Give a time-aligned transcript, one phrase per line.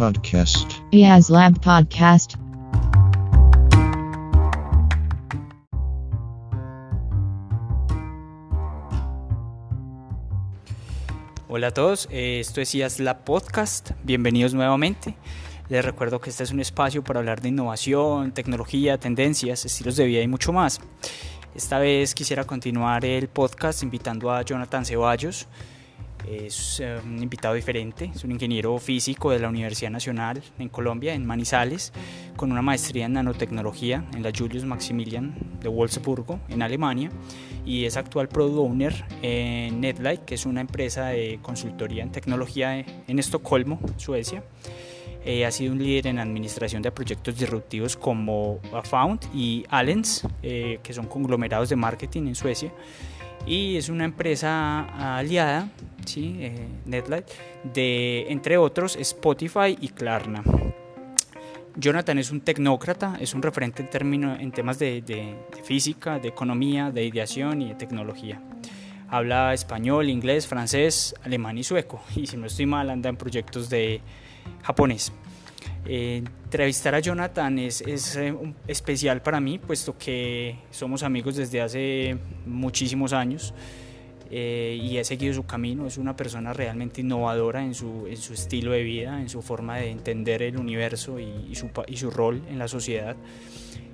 [0.00, 0.72] Podcast.
[0.92, 2.36] IAS Lab Podcast.
[11.50, 15.16] Hola a todos, eh, esto es IAS Lab Podcast, bienvenidos nuevamente.
[15.68, 20.06] Les recuerdo que este es un espacio para hablar de innovación, tecnología, tendencias, estilos de
[20.06, 20.80] vida y mucho más.
[21.54, 25.46] Esta vez quisiera continuar el podcast invitando a Jonathan Ceballos.
[26.28, 31.14] Es eh, un invitado diferente, es un ingeniero físico de la Universidad Nacional en Colombia,
[31.14, 31.92] en Manizales,
[32.36, 37.10] con una maestría en nanotecnología en la Julius Maximilian de Wolfsburgo, en Alemania,
[37.64, 42.78] y es actual product owner en Netlight, que es una empresa de consultoría en tecnología
[42.78, 44.42] en Estocolmo, Suecia.
[45.24, 50.80] Eh, ha sido un líder en administración de proyectos disruptivos como Found y Allens, eh,
[50.82, 52.72] que son conglomerados de marketing en Suecia.
[53.46, 55.68] Y es una empresa aliada,
[56.04, 56.36] ¿sí?
[56.40, 57.26] Eh, Netlight,
[57.64, 60.42] de, entre otros, Spotify y Klarna.
[61.76, 66.18] Jonathan es un tecnócrata, es un referente en, términos, en temas de, de, de física,
[66.18, 68.42] de economía, de ideación y de tecnología.
[69.08, 72.02] Habla español, inglés, francés, alemán y sueco.
[72.14, 74.00] Y si no estoy mal, anda en proyectos de
[74.62, 75.12] japonés.
[75.86, 78.34] Eh, entrevistar a Jonathan es, es eh,
[78.66, 83.54] especial para mí, puesto que somos amigos desde hace muchísimos años
[84.30, 85.86] eh, y he seguido su camino.
[85.86, 89.78] Es una persona realmente innovadora en su, en su estilo de vida, en su forma
[89.78, 93.16] de entender el universo y, y, su, y su, rol en la sociedad.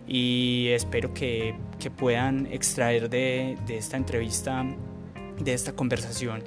[0.06, 4.65] Y espero que, que puedan extraer de, de, esta entrevista,
[5.41, 6.43] de esta conversación,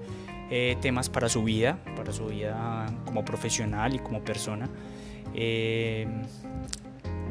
[0.51, 4.69] eh, temas para su vida, para su vida como profesional y como persona.
[5.41, 6.05] Eh,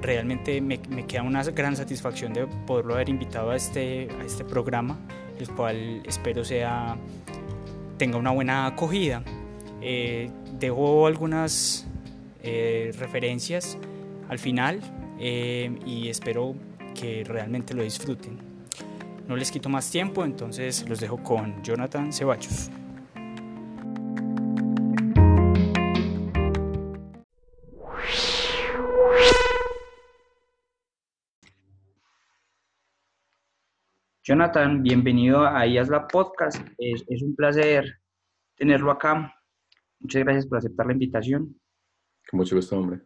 [0.00, 4.44] realmente me, me, queda una gran satisfacción de poderlo haber invitado a este, a este
[4.44, 4.98] programa,
[5.38, 6.96] el cual espero sea,
[7.98, 9.22] tenga una buena acogida.
[9.80, 11.86] Eh, dejo algunas
[12.42, 13.78] eh, referencias
[14.28, 14.80] al final
[15.20, 16.54] eh, y espero
[16.94, 18.38] que realmente lo disfruten.
[19.28, 22.70] No les quito más tiempo, entonces los dejo con Jonathan Ceballos.
[34.28, 36.60] Jonathan, bienvenido a IAS la Podcast.
[36.76, 37.94] Es, es, un placer
[38.54, 39.34] tenerlo acá.
[40.00, 41.58] Muchas gracias por aceptar la invitación.
[42.30, 43.00] Con mucho gusto, hombre.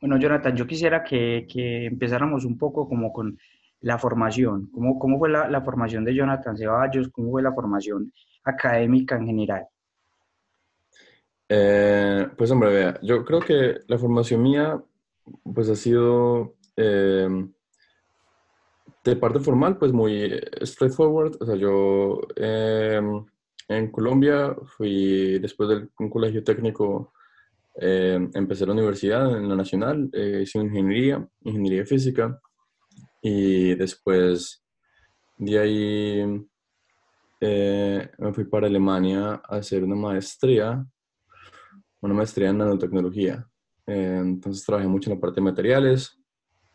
[0.00, 3.38] Bueno, Jonathan, yo quisiera que, que empezáramos un poco como con
[3.82, 4.70] la formación.
[4.72, 7.10] ¿Cómo, cómo fue la, la, formación de Jonathan Ceballos?
[7.10, 8.10] ¿Cómo fue la formación
[8.44, 9.66] académica en general?
[11.46, 14.82] Eh, pues, hombre, vea, yo creo que la formación mía
[15.42, 16.54] pues ha sido...
[16.74, 17.28] Eh,
[19.10, 21.36] de parte formal, pues muy straightforward.
[21.40, 23.00] O sea, yo eh,
[23.68, 27.12] en Colombia fui, después de un colegio técnico,
[27.80, 32.40] eh, empecé la universidad en la Nacional, eh, hice ingeniería, ingeniería física,
[33.22, 34.64] y después
[35.38, 36.48] de ahí
[37.40, 40.84] me fui para Alemania a hacer una maestría,
[42.00, 43.46] una maestría en nanotecnología.
[43.86, 46.18] entonces trabajé mucho en la parte de materiales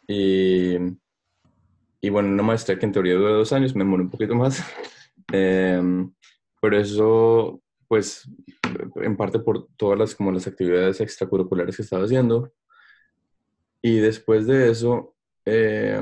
[0.08, 0.78] y
[2.02, 4.64] y bueno, una maestría que en teoría dura dos años, me demoró un poquito más.
[5.34, 5.82] Eh,
[6.62, 8.30] pero eso, pues,
[8.96, 12.52] en parte por todas las, como las actividades extracurriculares que estaba haciendo.
[13.82, 16.02] Y después de eso, eh,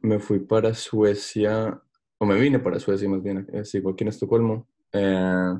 [0.00, 1.80] me fui para Suecia,
[2.18, 5.54] o me vine para Suecia más bien, eh, sigo aquí en Estocolmo, eh,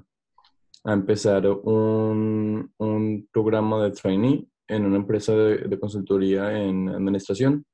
[0.84, 7.66] a empezar un, un, programa de trainee en una empresa de, de consultoría en administración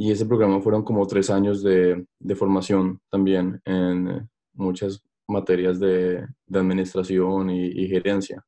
[0.00, 6.24] y ese programa fueron como tres años de, de formación también en muchas materias de,
[6.46, 8.44] de administración y, y, gerencia.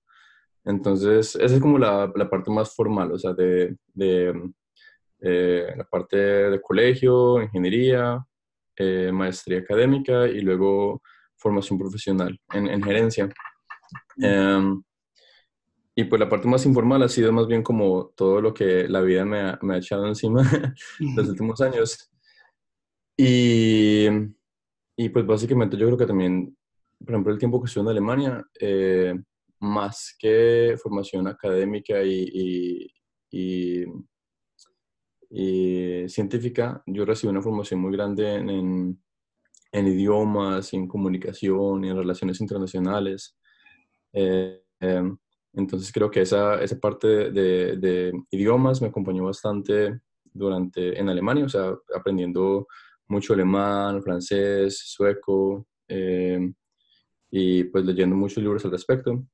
[0.64, 4.52] Entonces, esa es como la, la parte más formal, o sea, de, de
[5.22, 8.24] eh, la parte de colegio, ingeniería,
[8.76, 11.02] eh, maestría académica y luego
[11.36, 13.28] formación profesional en, en gerencia.
[14.18, 14.84] Um,
[16.00, 19.02] y pues la parte más informal ha sido más bien como todo lo que la
[19.02, 20.42] vida me ha, me ha echado encima
[21.14, 22.10] los últimos años.
[23.18, 24.06] Y,
[24.96, 26.56] y, pues básicamente yo creo que también,
[27.00, 29.14] por ejemplo, el tiempo que estuve en Alemania, eh,
[29.58, 32.88] más que formación académica y,
[33.30, 33.84] y,
[35.28, 38.98] y, científica, yo recibí una formación muy grande en,
[39.70, 43.36] en, idiomas, en comunicación, en relaciones internacionales.
[44.14, 45.02] Eh, eh,
[45.52, 50.00] entonces creo que esa, esa parte de, de, idiomas me acompañó bastante
[50.32, 52.66] durante en Alemania, o sea, aprendiendo
[53.08, 56.52] mucho alemán, francés, sueco, eh,
[57.30, 59.24] y pues leyendo muchos libros al respecto.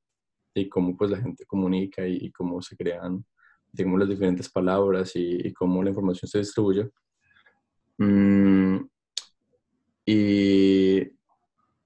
[0.54, 3.24] y cómo pues la gente comunica y, cómo se crean,
[3.72, 6.90] digamos, las diferentes palabras y, cómo la información se distribuye.
[7.98, 8.78] Mm,
[10.06, 11.15] y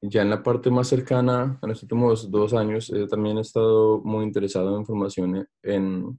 [0.02, 4.24] ya en la parte más cercana, en los últimos dos años, también he estado muy
[4.24, 6.18] interesado en información en,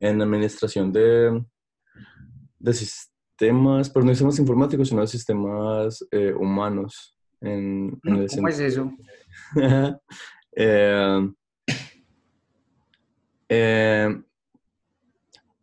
[0.00, 1.42] en administración de,
[2.58, 7.16] de sistemas, pero no sistemas informáticos, sino de sistemas eh, humanos.
[7.40, 8.92] En, en ¿Cómo es eso?
[10.56, 11.32] eh,
[13.48, 14.22] eh,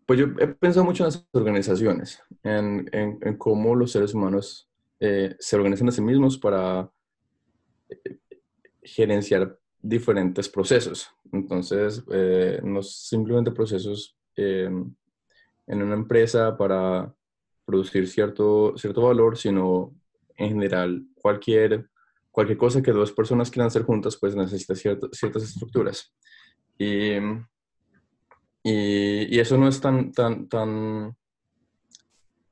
[0.06, 5.56] pues yo he pensado mucho en las organizaciones, en, en, cómo los seres humanos se
[5.57, 6.89] organizan a sí mismos para
[8.81, 11.10] gerenciar diferentes procesos.
[11.31, 12.04] Entonces,
[12.63, 14.95] no simplemente procesos en
[15.68, 17.13] una empresa para
[17.66, 19.94] producir cierto, cierto valor, sino
[20.38, 21.90] en general cualquier,
[22.31, 26.13] cualquier cosa que dos personas quieran hacer juntas, pues necesita ciertas estructuras.
[26.78, 27.18] Y
[28.63, 31.18] y, y, eso no es tan, tan, tan,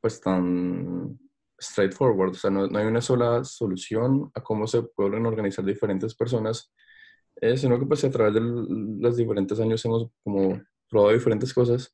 [0.02, 1.18] pues tan
[1.62, 6.16] straightforward, o sea, no, no hay una sola solución a cómo se pueden organizar diferentes
[6.16, 6.74] personas,
[7.36, 11.94] eh, sino que pues a través de los diferentes años hemos como probado diferentes cosas.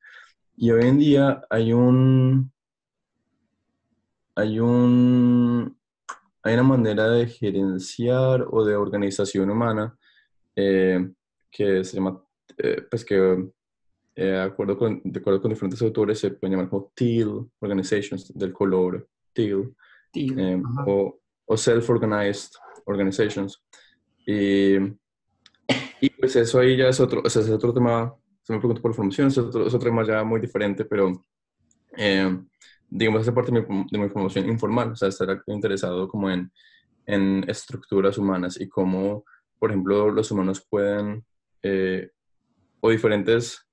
[0.56, 2.52] Y hoy en día hay un,
[4.36, 5.78] hay un,
[6.44, 9.98] hay una manera de gerenciar o de organización humana
[10.56, 11.12] eh,
[11.52, 12.24] que se llama,
[12.58, 13.50] eh, pues que
[14.16, 18.52] eh, acuerdo con, de acuerdo con diferentes autores, se pueden llamar como teal organizations, del
[18.52, 19.76] color teal,
[20.14, 22.52] eh, o, o self-organized
[22.86, 23.64] organizations.
[24.26, 24.78] Y,
[26.02, 28.82] y, pues eso ahí ya es otro, o sea, es otro tema, se me pregunta
[28.82, 31.12] por formación, es otro, es otro tema ya muy diferente, pero
[31.96, 32.38] eh,
[32.90, 36.52] digamos, esa parte de mi, de mi, formación informal, o sea, estar interesado como en,
[37.06, 39.24] en estructuras humanas y cómo,
[39.60, 41.24] por ejemplo, los humanos pueden,
[42.80, 43.68] o diferentes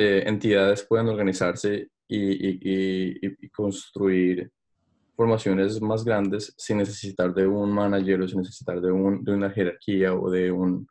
[0.00, 4.48] eh, entidades puedan organizarse y, construir
[5.18, 9.50] formaciones más grandes sin necesitar de un manager o sin necesitar de, un, de una
[9.50, 10.86] jerarquía o de un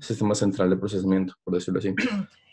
[0.00, 1.94] sistema central de procesamiento, por decirlo así.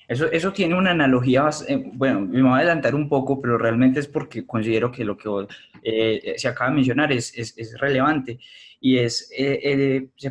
[0.07, 3.99] Eso, eso tiene una analogía, eh, bueno, me voy a adelantar un poco, pero realmente
[3.99, 5.47] es porque considero que lo que
[5.81, 8.37] eh, se acaba de mencionar es, es, es relevante
[8.79, 9.31] y es,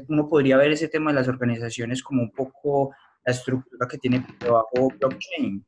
[0.07, 2.95] uno podría ver ese tema de las organizaciones como un poco
[3.27, 5.67] la estructura que tiene debajo blockchain,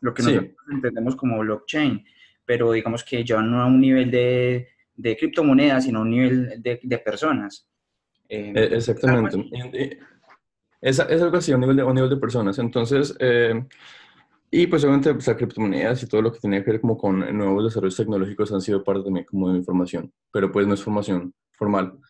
[0.00, 2.04] lo que nosotros entendemos como blockchain,
[2.50, 6.60] pero digamos que ya no a un nivel de, de criptomonedas, sino a un nivel
[6.60, 7.70] de, de personas.
[8.28, 9.38] Eh, e, exactamente.
[10.80, 12.58] Es, es, algo así, a un nivel de, un nivel de personas.
[12.58, 13.54] Entonces, eh,
[14.50, 17.20] y pues obviamente pues, las criptomonedas y todo lo que tiene que ver como con
[17.38, 20.82] nuevos desarrollos tecnológicos han sido parte también como de mi formación, pero pues no es
[20.82, 22.00] formación formal.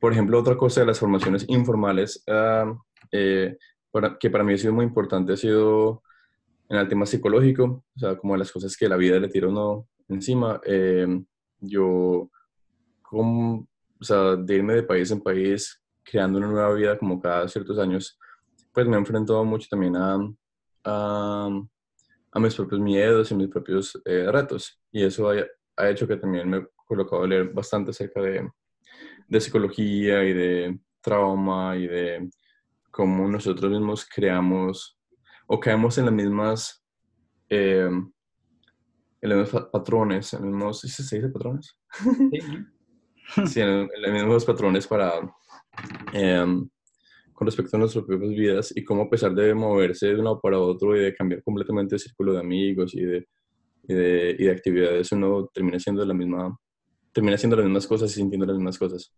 [0.00, 2.74] Por ejemplo, otra cosa de las formaciones informales, ah,
[3.10, 3.58] eh,
[4.18, 6.02] que para mí ha sido muy importante ha sido
[6.72, 9.88] en el tema psicológico, o sea, como las cosas que la vida le tira uno
[10.08, 10.58] encima.
[10.64, 11.06] Eh,
[11.60, 12.30] yo,
[13.02, 13.68] como,
[14.00, 17.78] o sea, de irme de país en país, creando una nueva vida como cada ciertos
[17.78, 18.18] años,
[18.72, 20.18] pues me he enfrentado mucho también a,
[20.84, 21.60] a,
[22.32, 24.80] a mis propios miedos y mis propios eh, retos.
[24.90, 25.34] Y eso ha,
[25.76, 28.48] ha, hecho que también me he colocado a leer bastante acerca de,
[29.28, 32.30] de psicología y de trauma y de
[32.90, 34.98] cómo nosotros mismos creamos
[35.54, 36.82] o caemos en las mismas,
[37.50, 41.76] eh, en los mismos patrones, en los mismos, ¿sí se dice patrones?
[43.46, 45.12] Sí, en, los mismos patrones para,
[46.14, 46.66] em,
[47.34, 50.40] con respecto a nuestras propias vidas y cómo a pesar de moverse de un lado
[50.40, 53.28] para otro y de cambiar completamente el círculo de amigos y de,
[53.88, 56.58] y de, y de actividades, uno termina siendo la misma,
[57.12, 59.14] termina haciendo las mismas cosas y sintiendo las mismas cosas.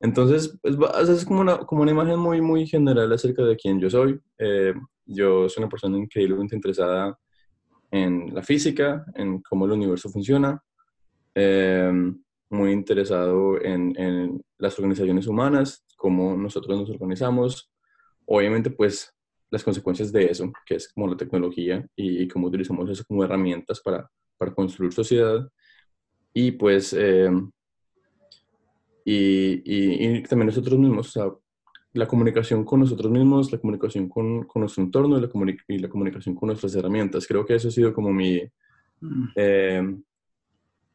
[0.00, 4.20] Entonces, es como una, como una imagen muy, muy general acerca de quién yo soy.
[4.38, 4.74] Eh,
[5.06, 7.18] yo soy una persona increíblemente interesada
[7.90, 10.62] en la física, en cómo el universo funciona,
[11.34, 11.90] eh,
[12.50, 17.70] muy interesado en, en, las organizaciones humanas, cómo nosotros nos organizamos,
[18.26, 19.14] obviamente pues
[19.50, 23.80] las consecuencias de eso, que es como la tecnología y, cómo utilizamos eso como herramientas
[23.80, 25.48] para, para construir sociedad.
[26.32, 27.30] Y pues eh,
[29.10, 31.32] y, también nosotros mismos, o sea,
[31.94, 35.88] la comunicación con nosotros mismos, la comunicación con, con nuestro entorno y la, y la,
[35.88, 37.26] comunicación con nuestras herramientas.
[37.26, 38.42] Creo que eso ha sido como mi,
[39.00, 39.24] mm.
[39.34, 39.96] eh,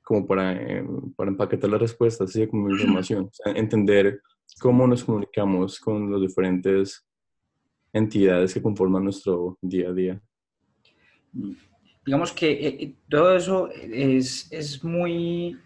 [0.03, 4.21] como para, eh, para empaquetar la respuesta, así como mi información, o sea, entender
[4.59, 7.03] cómo nos comunicamos con las diferentes
[7.91, 10.21] entidades que conforman nuestro día a día.
[12.05, 15.57] Digamos que eh, todo eso es, es muy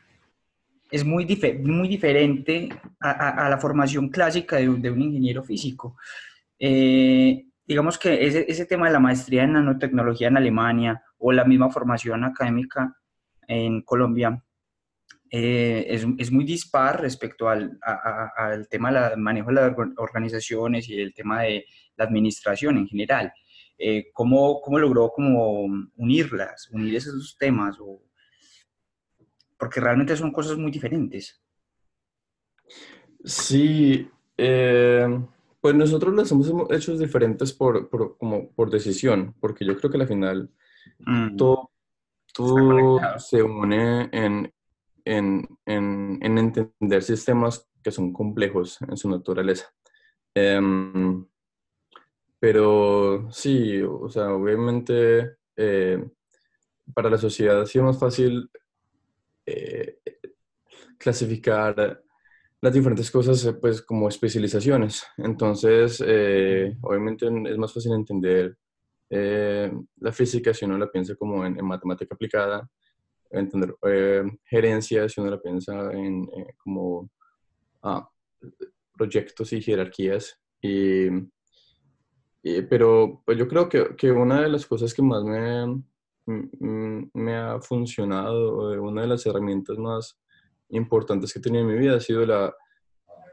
[0.91, 1.25] es muy,
[1.63, 5.97] muy diferente a, la formación clásica de, un ingeniero físico.
[6.59, 11.45] Eh, digamos que ese, ese tema de la maestría en nanotecnología en Alemania o la
[11.45, 12.95] misma formación académica
[13.47, 14.41] en Colombia
[15.29, 17.77] eh, es, es, muy dispar respecto al,
[18.69, 21.65] tema del manejo de las organizaciones y el tema de
[21.97, 23.33] la administración en general.
[23.77, 25.65] Eh, ¿cómo, ¿cómo, logró como
[25.97, 27.77] unirlas, unir esos temas?
[29.57, 31.41] Porque realmente son cosas muy diferentes.
[33.23, 35.07] Sí, eh,
[35.59, 39.97] pues nosotros las hemos hecho diferentes por, por, como por decisión, porque yo creo que
[39.97, 40.49] al final
[40.99, 41.35] mm.
[41.35, 41.71] todo,
[42.33, 44.53] todo se une en,
[45.03, 49.73] en, en, en, entender sistemas que son complejos en su naturaleza.
[50.35, 51.25] Em,
[52.39, 56.07] pero sí, o sea, obviamente eh,
[56.93, 58.49] para la sociedad ha sido más fácil
[59.47, 59.99] eh,
[60.97, 62.03] clasificar
[62.59, 65.05] las diferentes cosas eh, pues como especializaciones.
[65.17, 66.01] Entonces,
[66.81, 68.57] obviamente es más fácil entender
[69.09, 72.69] la física si uno la piensa como en, matemática aplicada,
[73.29, 73.73] entender
[74.43, 76.27] gerencia si uno la piensa en
[76.57, 77.09] como
[77.83, 78.09] ah,
[78.97, 80.37] proyectos y jerarquías.
[80.61, 81.07] Y
[82.69, 85.83] pero pues yo creo que, que, una de las cosas que más me,
[86.27, 90.19] me ha funcionado, una de las herramientas más
[90.69, 92.53] importantes que he tenido en mi vida ha sido la,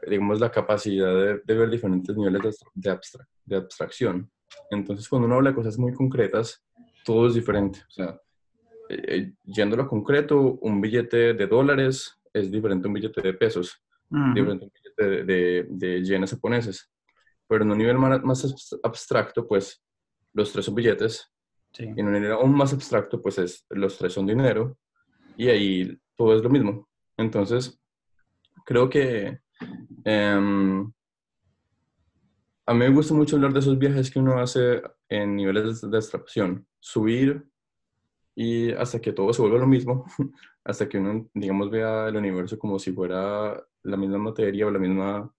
[0.07, 2.97] digamos, la capacidad de, ver diferentes niveles de,
[3.45, 4.31] de abstracción.
[4.71, 6.63] Entonces, cuando uno habla de cosas muy concretas,
[7.03, 7.79] todo es diferente.
[7.87, 8.19] O sea,
[8.89, 13.21] eh, eh, yendo a lo concreto, un billete de dólares es diferente a un billete
[13.21, 16.89] de pesos, diferente a un billete de, de yenes japoneses
[17.47, 19.83] pero en un nivel más abstracto, pues
[20.33, 21.31] los tres son billetes.
[21.77, 24.77] Y en un nivel aún más abstracto, pues es, los tres son dinero.
[25.37, 26.87] Y ahí todo es lo mismo.
[27.17, 27.79] Entonces,
[28.65, 29.39] creo que
[30.03, 30.91] em,
[32.65, 35.97] a mí me gusta mucho hablar de esos viajes que uno hace en niveles de
[35.97, 36.65] abstracción.
[36.79, 37.45] Subir
[38.35, 40.05] y hasta que todo se vuelva lo mismo,
[40.63, 44.79] hasta que uno, digamos, vea el universo como si fuera la misma materia o la
[44.79, 45.31] misma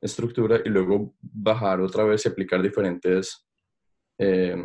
[0.00, 3.44] estructura y luego bajar otra vez y aplicar diferentes...
[4.18, 4.56] Eh,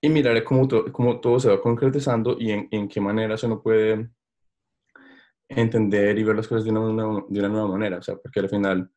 [0.00, 3.62] y mirar cómo, cómo, todo se va concretizando y en, en, qué manera se uno
[3.62, 4.10] puede
[5.48, 7.98] entender y ver las cosas de una, de una nueva manera.
[7.98, 8.90] O sea, porque al final,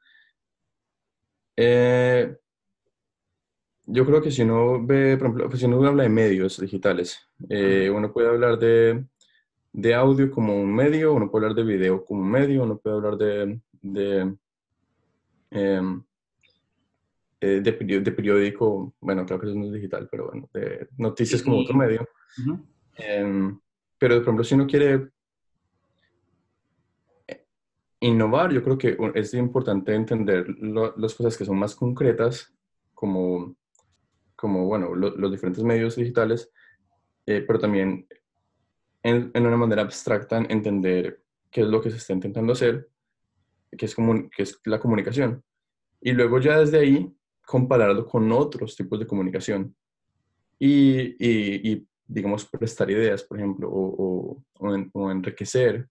[1.56, 2.36] eh,
[3.86, 7.20] yo creo que si uno ve, por ejemplo, pues si uno habla de medios digitales,
[7.50, 9.06] eh, uno puede hablar de,
[9.74, 12.96] de, audio como un medio, uno puede hablar de video como un medio, uno puede
[12.96, 14.36] hablar de, de
[15.52, 16.02] Em,
[17.42, 21.42] eh, de, de, periódico, bueno, creo que eso no es digital, pero bueno, de noticias
[21.42, 22.08] como otro medio.
[22.96, 23.60] Em,
[23.98, 25.10] pero, por ejemplo, si uno quiere
[27.28, 27.46] eh,
[28.02, 32.54] innovar, yo creo que es importante entender las cosas que son más concretas,
[32.94, 33.56] como,
[34.36, 36.52] como bueno, los diferentes medios digitales,
[37.26, 38.08] eh, pero también
[39.02, 42.88] en, en, una manera abstracta entender qué es lo que se está intentando hacer
[43.76, 45.44] que es, como, que es la comunicación.
[46.02, 47.16] Y luego ya desde ahí
[47.52, 49.76] compararlo con otros tipos de comunicación.
[50.58, 54.42] Y, y, digamos, prestar ideas, por ejemplo, o,
[54.94, 55.90] o, enriquecer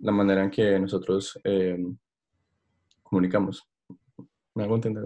[0.00, 1.78] la manera en que nosotros eh,
[3.02, 3.66] comunicamos.
[4.54, 5.02] ¿Me hago entender?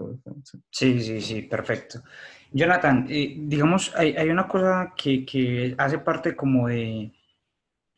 [0.69, 2.01] Sí, sí, sí, perfecto.
[2.51, 7.13] Jonathan, eh, digamos, hay, hay, una cosa que, que hace parte como de,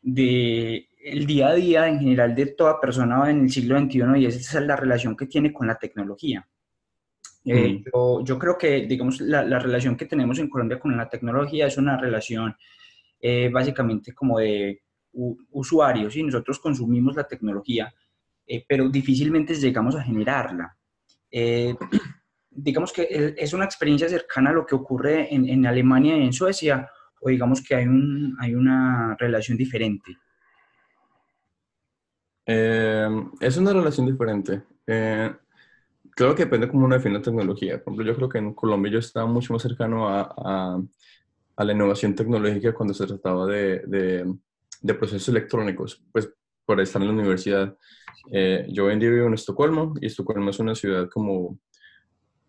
[0.00, 4.26] de el día a día en general de toda persona en el siglo XXI y
[4.26, 6.46] esa es la relación que tiene con la tecnología.
[7.46, 8.24] Eh, mm.
[8.24, 11.78] yo, creo que, digamos, la, la, relación que tenemos en Colombia con la tecnología es
[11.78, 12.56] una relación
[13.20, 17.94] eh, básicamente como de usuarios, y nosotros consumimos la tecnología,
[18.46, 20.76] eh, pero difícilmente llegamos a generarla.
[22.50, 26.32] digamos que es una experiencia cercana a lo que ocurre en, en Alemania y en
[26.32, 30.18] Suecia, o digamos que hay, un, hay una relación diferente.
[32.44, 33.08] Eh,
[33.40, 34.62] es una relación diferente.
[36.16, 37.82] Eh, creo que depende cómo uno define la tecnología.
[37.82, 40.80] Por ejemplo, yo creo que en Colombia yo estaba mucho más cercano a,
[41.56, 43.82] a, la innovación tecnológica cuando se trataba de,
[44.82, 46.32] de, procesos electrónicos, pues
[46.64, 47.76] por estar en la universidad.
[48.32, 51.58] Eh, yo hoy en día vivo en Estocolmo y Estocolmo es una ciudad como,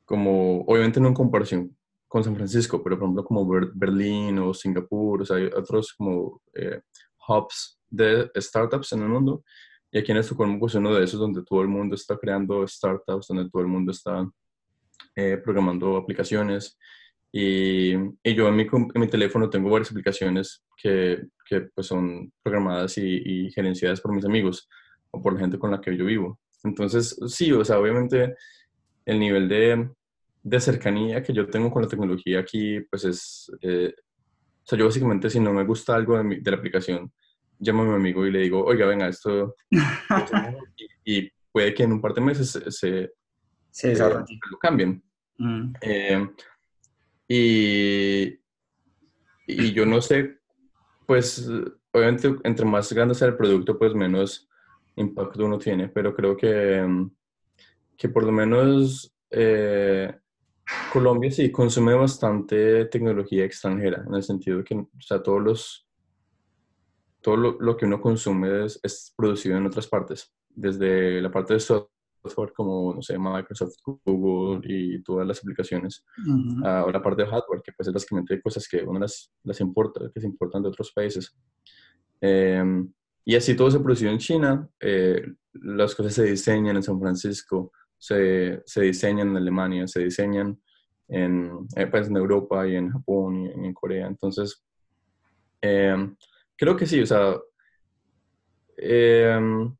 [0.05, 1.75] como obviamente no en comparación
[2.07, 6.41] con San Francisco, pero por ejemplo como Berlín o Singapur, o sea, hay otros como
[7.27, 9.43] hubs de startups en el mundo
[9.91, 13.27] y aquí en Estocolmo, pues uno de esos donde todo el mundo está creando startups,
[13.27, 14.29] donde todo el mundo está
[15.15, 16.77] eh, programando aplicaciones.
[17.31, 22.31] Y, y yo en mi, en mi, teléfono tengo varias aplicaciones que, que pues son
[22.41, 24.67] programadas y, y, gerenciadas por mis amigos
[25.11, 26.39] o por la gente con la que yo vivo.
[26.63, 28.35] Entonces, sí, o sea, obviamente
[29.05, 29.89] el nivel de,
[30.43, 34.85] de cercanía que yo tengo con la tecnología aquí, pues es, eh, o sea, yo
[34.85, 37.11] básicamente si no me gusta algo de, de, la aplicación,
[37.59, 39.55] llamo a mi amigo y le digo, oiga, venga, esto,
[41.05, 43.11] y, y, puede que en un par de meses se,
[43.71, 45.03] se, eh, lo cambien.
[45.37, 45.73] Mm.
[45.81, 46.27] Eh,
[47.27, 48.39] y,
[49.47, 50.39] y yo no sé,
[51.05, 51.49] pues
[51.91, 54.47] obviamente entre más grande sea el producto, pues menos
[54.95, 57.07] impacto uno tiene, pero creo que,
[57.95, 60.13] que por lo menos eh,
[60.91, 65.86] Colombia sí consume bastante tecnología extranjera, en el sentido que, o sea, todos los,
[67.21, 71.59] todo lo, que uno consume es, es, producido en otras partes, desde la parte de
[71.59, 76.05] software como, no sé, Microsoft, Google y todas las aplicaciones,
[76.63, 80.09] a la parte de hardware, que pues es básicamente cosas que uno las, las importa,
[80.13, 81.35] que se importan de otros países.
[82.21, 82.91] Em,
[83.25, 85.21] y así todo se producido en China, eh,
[85.53, 90.59] las cosas se diseñan en San Francisco, se, se diseñan en Alemania, se diseñan
[91.07, 94.07] en, eh, pues, en Europa y en Japón y en, Corea.
[94.07, 94.63] Entonces,
[95.61, 96.15] em,
[96.57, 97.35] creo que sí, o sea,
[98.77, 99.75] em,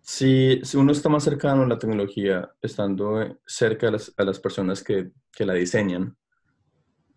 [0.00, 4.40] si, si, uno está más cercano a la tecnología, estando cerca a las, a las
[4.40, 6.16] personas que, que, la diseñan,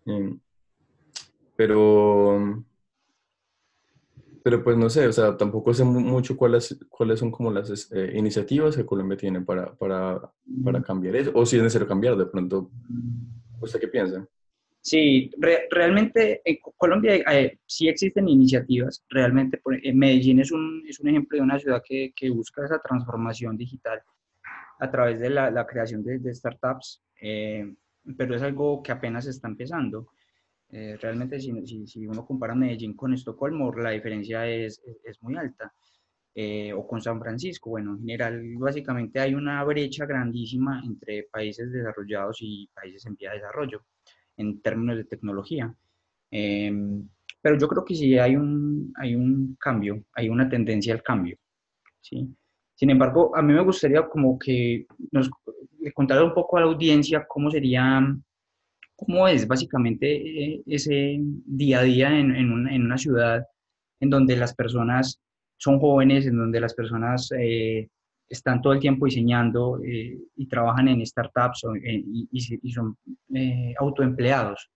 [0.06, 0.40] em,
[1.56, 2.64] pero
[4.44, 8.12] pero pues no sé, o sea, tampoco sé mucho cuáles, cuáles son como las eh,
[8.14, 10.20] iniciativas que Colombia tiene para, para,
[10.62, 12.70] para, cambiar eso, o si es necesario cambiar de pronto.
[13.62, 14.28] ¿Usted qué piensa?
[14.86, 15.30] Sí,
[15.70, 19.58] realmente en Colombia eh, sí existen iniciativas, realmente
[19.94, 24.02] Medellín es un, es un ejemplo de una ciudad que, que busca esa transformación digital
[24.80, 27.74] a través de la, la creación de, de startups, eh,
[28.14, 30.08] pero es algo que apenas está empezando.
[30.68, 35.72] Eh, realmente si, si, uno compara Medellín con Estocolmo, la diferencia es, es, muy alta.
[36.34, 41.72] Eh, o con San Francisco, bueno, en general básicamente hay una brecha grandísima entre países
[41.72, 43.82] desarrollados y países en vía de desarrollo
[44.36, 45.74] en términos de tecnología.
[46.30, 47.08] Em,
[47.40, 51.36] pero yo creo que sí hay un, hay un cambio, hay una tendencia al cambio.
[52.00, 52.28] ¿sí?
[52.74, 55.30] Sin embargo, a mí me gustaría como que nos
[55.94, 58.00] contara un poco a la audiencia cómo sería
[58.96, 63.44] cómo es básicamente eh, ese día a día en, en, una, en, una, ciudad
[64.00, 65.20] en donde las personas
[65.56, 67.88] son jóvenes, en donde las personas eh,
[68.28, 72.96] están todo el tiempo diseñando eh, y trabajan en startups y, son
[73.78, 74.70] autoempleados.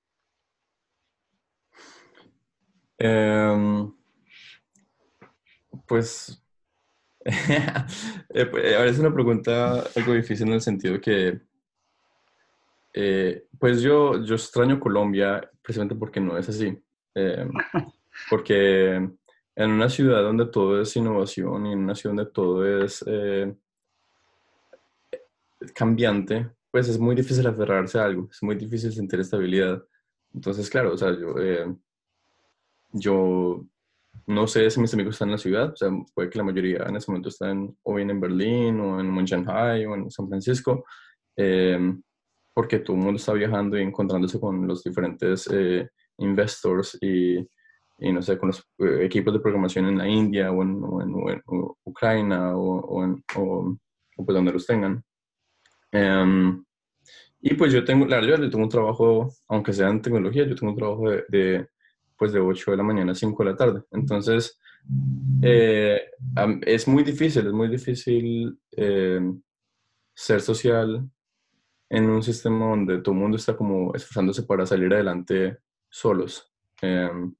[2.98, 3.92] Em,
[5.87, 6.42] pues,
[7.24, 11.40] ahora es una pregunta algo difícil en el sentido que
[13.00, 16.76] eh, pues yo, yo extraño Colombia precisamente porque no es así.
[17.14, 17.48] Eh,
[18.30, 19.08] porque
[19.59, 23.53] en una ciudad donde todo es innovación y en una ciudad donde todo es eh,
[25.75, 29.83] cambiante, pues es muy difícil aferrarse a algo, es muy difícil sentir estabilidad.
[30.33, 31.35] Entonces, claro, o sea, yo,
[32.92, 33.64] yo
[34.29, 36.85] no sé si mis amigos están en la ciudad, o sea, puede que la mayoría
[36.87, 40.85] en ese momento están o bien en Berlín o en Shanghai o en San Francisco
[42.55, 47.38] porque todo el mundo está viajando y encontrándose con los diferentes eh, investors y,
[47.98, 50.80] y, no sé, con los eh, equipos de programación en la India o en,
[51.84, 53.76] Ucrania o, en, o,
[54.16, 55.02] pues donde los tengan.
[55.92, 56.64] Em,
[57.40, 60.54] y pues yo tengo, la verdad, yo tengo un trabajo, aunque sea en tecnología, yo
[60.54, 61.68] tengo un trabajo de, de
[62.16, 63.82] pues de 8 de la mañana a 5 de la tarde.
[63.92, 64.58] Entonces,
[65.42, 66.00] eh,
[66.62, 68.58] es muy difícil, es muy difícil
[70.14, 71.08] ser social
[71.90, 75.58] en un sistema donde todo el mundo está como esforzándose para salir adelante
[75.88, 76.52] solos.
[76.82, 77.34] Em,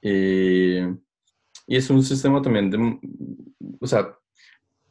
[0.00, 2.98] y, y, es un sistema también de,
[3.80, 4.16] o sea,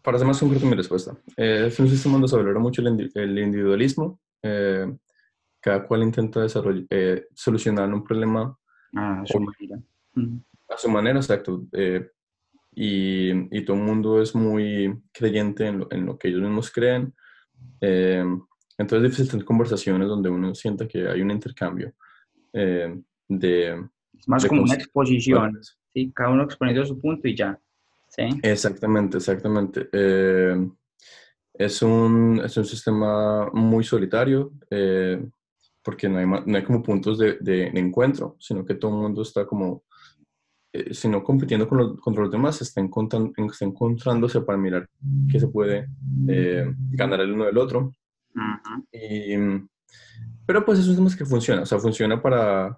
[0.01, 3.11] para ser más concreto mi respuesta, eh, es un sistema donde se valora mucho el,
[3.13, 4.19] el individualismo.
[4.43, 4.87] Eh,
[5.59, 8.57] cada cual intenta desarrollar, eh, solucionar un problema
[8.95, 9.81] ah, a su manera.
[10.69, 11.65] A su manera, exacto.
[12.73, 16.71] Y, y, todo el mundo es muy creyente en lo, en lo que ellos mismos
[16.71, 17.13] creen
[17.81, 18.23] eh,
[18.77, 21.93] entonces es difícil tener conversaciones donde uno sienta que hay un intercambio
[22.53, 23.87] eh, de...
[24.19, 25.60] Es más como una exposición,
[25.93, 26.12] ¿sí?
[26.13, 27.60] cada uno exponiendo su punto y ya.
[28.10, 28.23] ¿sí?
[28.41, 29.89] Exactamente, exactamente.
[29.91, 30.69] Eh,
[31.53, 34.51] es, un, es un sistema muy solitario
[35.82, 39.21] porque no hay, no hay como puntos de, de, encuentro, sino que todo el mundo
[39.21, 39.84] está como
[40.73, 44.89] eh, sino compitiendo con los, contra los demás, está, está encontrándose para mirar
[45.32, 45.88] qué se puede
[46.27, 47.93] eh, ganar el uno del otro.
[50.45, 52.77] pero pues es un tema que funciona, o sea, funciona para,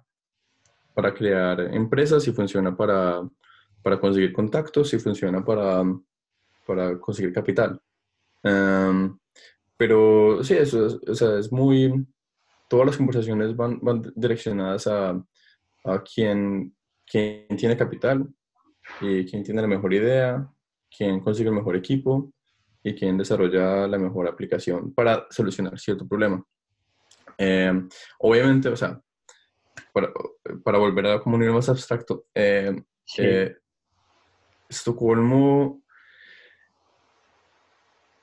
[0.94, 3.28] para crear empresas y funciona para,
[3.82, 5.82] para conseguir contactos y funciona para,
[6.66, 7.80] para conseguir capital.
[8.42, 9.18] Em,
[9.76, 12.06] pero sí, eso es, es muy,
[12.68, 15.10] todas las conversaciones van, van direccionadas a,
[15.84, 16.74] a quién,
[17.06, 18.28] quién tiene capital
[19.00, 20.48] y quién tiene la mejor idea,
[20.94, 22.32] quién consigue el mejor equipo
[22.82, 26.42] y quién desarrolla la mejor aplicación para solucionar cierto problema.
[27.38, 27.72] Eh,
[28.18, 29.00] obviamente, o sea,
[29.92, 30.12] para,
[30.64, 32.74] para, volver a como un nivel más abstracto, eh,
[33.04, 33.22] Sí.
[33.24, 33.56] eh,
[34.68, 35.82] Estocolmo,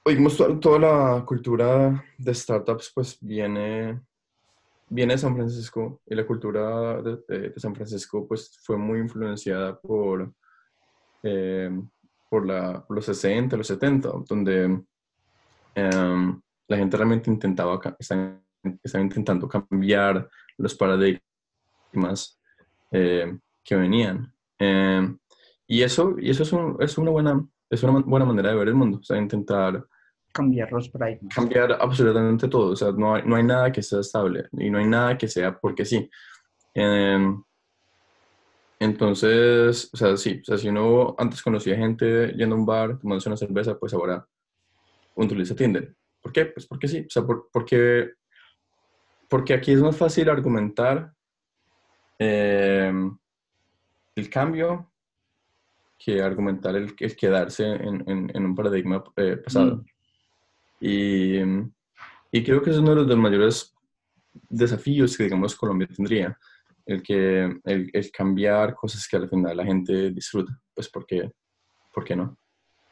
[0.06, 4.02] oímos to- toda la cultura de startups, pues viene,
[4.90, 9.00] viene de San Francisco y la cultura de, de- de San Francisco pues fue muy
[9.00, 10.32] influenciada por,
[11.24, 11.70] eh,
[12.30, 14.82] por, la, por los 60, los 70, donde
[15.76, 18.42] em, la gente realmente intentaba, estaba,
[18.82, 21.22] estaba intentando cambiar los paradigmas
[22.92, 24.34] eh, que venían.
[24.60, 25.18] Em,
[25.68, 28.68] y eso, y eso es, un- es una, buena, es una buena manera de ver
[28.70, 29.86] el mundo, o sea, intentar
[30.34, 31.34] Cambiar los paradigmas.
[31.34, 32.72] cambiar absolutamente todo.
[32.72, 35.28] O sea, no hay, no hay nada que sea estable y no hay nada que
[35.28, 36.10] sea porque sí.
[36.76, 37.42] Em,
[38.80, 43.00] entonces, o sea, sí, o sea, si uno antes conocía gente yendo a un bar,
[43.00, 44.28] tomándose una cerveza, pues ahora
[45.16, 45.96] utiliza Tinder.
[46.22, 46.46] ¿Por qué?
[46.46, 48.12] Pues porque sí, o sea, por- porque,
[49.28, 51.12] porque aquí es más fácil argumentar
[52.20, 53.18] em,
[54.16, 54.92] el cambio
[55.98, 59.78] que argumentar el, el quedarse en, en- en un paradigma eh, pasado.
[59.78, 59.86] Mm.
[60.80, 61.40] Y,
[62.32, 63.74] y creo que es uno de los mayores
[64.50, 66.38] desafíos que, digamos, Colombia tendría,
[66.86, 71.32] el, que, el, el cambiar cosas que al final la gente disfruta, pues porque,
[71.94, 72.38] ¿por qué no?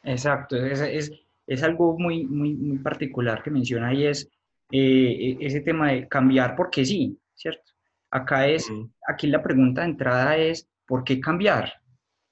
[0.02, 1.12] Exacto, es, es,
[1.46, 4.28] es algo muy, muy, muy particular que menciona y es
[4.72, 7.72] eh, ese tema de cambiar porque sí, ¿cierto?
[8.10, 8.90] Acá es, Mm.
[9.08, 11.72] aquí la pregunta de entrada es, ¿por qué cambiar?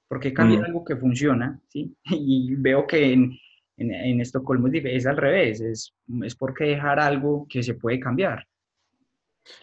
[0.09, 0.65] ¿Por qué cambiar Mm.
[0.67, 1.61] algo que funciona?
[1.69, 1.95] ¿sí?
[2.21, 3.33] Y veo que en,
[3.77, 8.47] en, en Estocolmo es al revés, es, es porque dejar algo que se puede cambiar.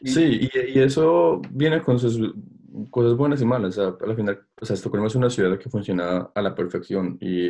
[0.04, 2.20] Sí, y, y eso viene con sus
[2.92, 3.78] cosas buenas y malas.
[3.78, 7.18] O sea, al final, o sea, Estocolmo es una ciudad que funciona a la perfección
[7.20, 7.50] y,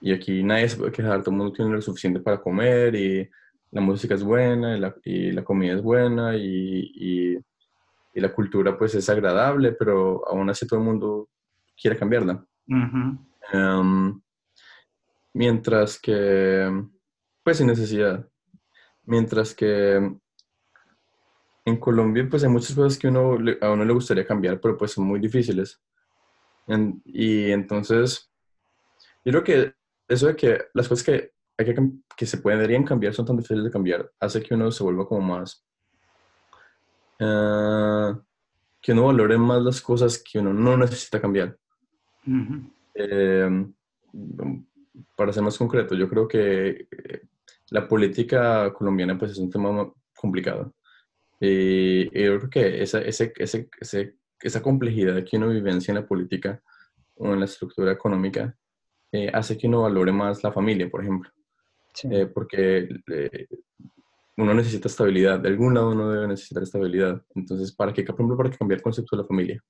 [0.00, 3.28] y aquí nadie se puede quejar, todo el mundo tiene lo suficiente para comer y
[3.70, 7.38] la música es buena y la, y la comida es buena y,
[8.12, 11.28] y, la cultura pues es agradable, pero aún así todo el mundo
[11.80, 12.44] quiere cambiarla.
[13.52, 14.20] Em,
[15.34, 16.70] mientras que,
[17.42, 18.28] pues sin necesidad.
[19.04, 19.96] Mientras que
[21.64, 24.92] en Colombia, pues hay muchas cosas que uno, a uno le gustaría cambiar, pero pues
[24.92, 25.80] son muy difíciles.
[26.66, 28.30] En- y entonces,
[29.24, 29.74] yo creo que
[30.08, 33.64] eso de que las cosas que, hay que, que se podrían cambiar son tan difíciles
[33.64, 35.64] de cambiar, hace que uno se vuelva como más,
[37.20, 38.14] eh,
[38.82, 41.56] que uno valore más las cosas que uno no necesita cambiar.
[42.94, 43.66] Eh,
[45.16, 47.22] para ser más concreto, yo creo que eh,
[47.70, 50.74] la política colombiana pues es un tema ma- complicado.
[51.38, 55.96] Y, y yo creo que esa, ese, ese, ese- esa complejidad que uno vivencia en
[56.00, 56.60] la política
[57.16, 58.56] o en la estructura económica
[59.12, 61.30] eh, hace que uno valore más la familia, por ejemplo.
[61.92, 62.08] Sí.
[62.10, 63.48] Eh, porque eh,
[64.40, 67.22] uno necesita estabilidad, de algún lado uno debe necesitar estabilidad.
[67.34, 69.62] Entonces, ¿para qué, por ejemplo, para qué cambiar el concepto de la familia?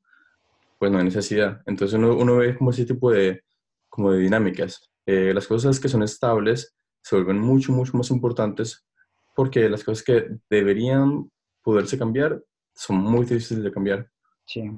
[0.78, 1.60] Pues no hay necesidad.
[1.66, 3.42] Entonces uno, uno ve como ese tipo de,
[3.88, 4.90] como de dinámicas.
[5.06, 8.86] Eh, las cosas que son estables se vuelven mucho, mucho más importantes
[9.34, 11.30] porque las cosas que deberían
[11.62, 12.42] poderse cambiar
[12.74, 14.10] son muy difíciles de cambiar.
[14.44, 14.70] Sí,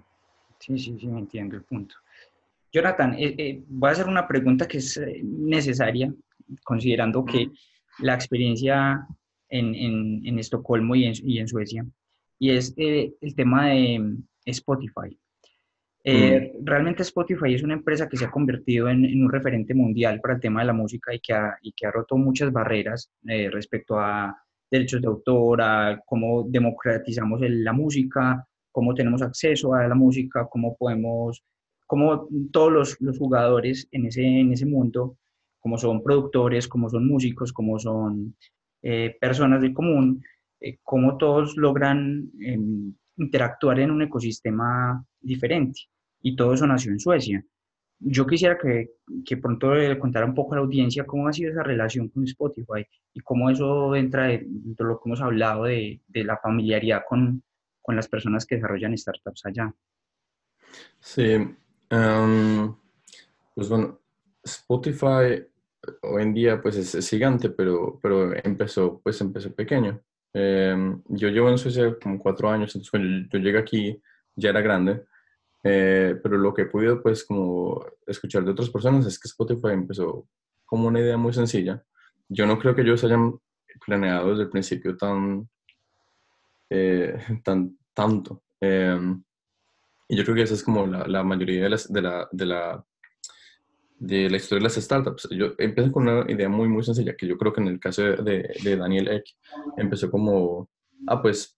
[0.59, 1.95] sí, sí, sí, me entiendo el punto.
[2.73, 6.13] Jonathan, eh, eh, voy a hacer una pregunta que es eh, necesaria,
[6.65, 7.51] considerando que
[7.99, 9.07] la experiencia
[9.59, 11.85] en, en- en Estocolmo y en, y en Suecia,
[12.39, 15.11] y es eh, el tema de mm, Spotify.
[16.05, 20.21] Eh, Realmente Spotify es una empresa que se ha convertido en, en un referente mundial
[20.21, 23.11] para el tema de la música y que ha, y que ha roto muchas barreras
[23.29, 24.37] eh, respecto a
[24.71, 30.49] derechos de autor, a cómo democratizamos el- la música, cómo tenemos acceso a la música,
[30.51, 31.45] cómo podemos,
[31.87, 35.19] cómo todos los, los jugadores en ese, en ese mundo,
[35.61, 38.35] como son productores, como son músicos, como son
[38.83, 40.23] eh, personas del común,
[40.61, 45.81] eh, cómo todos logran em, interactuar en un ecosistema diferente.
[46.21, 47.45] Y todo eso nació en Suecia.
[47.99, 48.91] Yo quisiera que,
[49.25, 52.25] que pronto le contara un poco a la audiencia cómo ha sido esa relación con
[52.25, 57.03] Spotify y cómo eso entra de, de lo que hemos hablado de, de la familiaridad
[57.09, 57.43] con,
[57.81, 59.75] con las personas que desarrollan startups allá.
[61.01, 61.37] Sí,
[61.91, 62.75] em,
[63.55, 64.01] pues bueno,
[64.43, 65.52] Spotify eh,
[66.03, 70.01] hoy en día pues es, gigante, pero, pero empezó, pues empezó pequeño.
[70.33, 74.03] Em, yo llevo en Suecia como cuatro años, entonces cuando yo, llegué aquí
[74.35, 75.05] ya era grande,
[75.65, 79.73] eh, pero lo que he podido pues como escuchar de otras personas es que Spotify
[79.73, 80.27] empezó
[80.65, 81.83] como una idea muy sencilla.
[82.29, 83.39] Yo no creo que ellos hayan
[83.85, 85.49] planeado desde el principio tan,
[86.71, 88.43] eh, tan tanto.
[88.61, 89.23] Em,
[90.09, 92.47] y yo creo que esa es como la, la mayoría de, las, de, la, de,
[92.47, 92.85] la,
[94.03, 95.29] de la historia de las startups.
[95.31, 98.03] Yo empiezo con una idea muy, muy sencilla, que yo creo que en el caso
[98.03, 99.27] de, de Daniel Eck
[99.77, 100.69] empezó como,
[101.07, 101.57] ah, pues,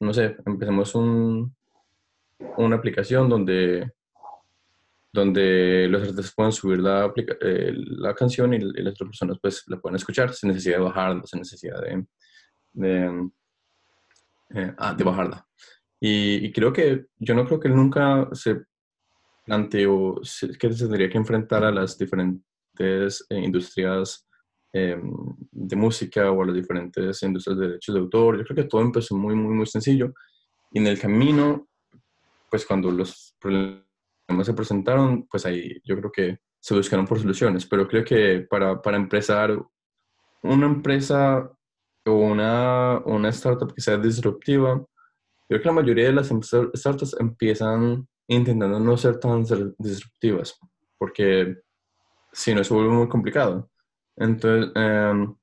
[0.00, 1.56] no sé, empecemos un,
[2.58, 3.90] una aplicación donde
[5.16, 9.78] donde los artistas pueden subir la, eh, la canción y, las otras personas pues la
[9.78, 12.04] pueden escuchar sin necesidad de bajarla, sin necesidad de,
[12.74, 13.30] de,
[14.54, 15.46] eh, ah, de bajarla.
[15.98, 18.64] Y, creo que, yo no creo que él nunca se
[19.46, 20.16] planteó
[20.58, 24.28] que se tendría que enfrentar a las diferentes eh, industrias
[24.72, 25.10] em,
[25.52, 28.38] de música o a las diferentes industrias de derechos de autor.
[28.38, 30.12] Yo creo que todo empezó muy, muy, muy sencillo.
[30.72, 31.68] Y en el camino,
[32.50, 33.84] pues cuando los problemas
[34.42, 37.64] se presentaron, pues ahí yo creo que se buscaron por soluciones.
[37.66, 39.56] Pero creo que para, para empezar,
[40.42, 41.50] una empresa
[42.04, 44.84] o una, una startup que sea disruptiva,
[45.48, 49.44] creo que la mayoría de las startups empiezan intentando no ser tan
[49.78, 50.58] disruptivas,
[50.98, 51.58] porque
[52.32, 53.70] si no se vuelve muy complicado.
[54.16, 55.34] Entonces, em,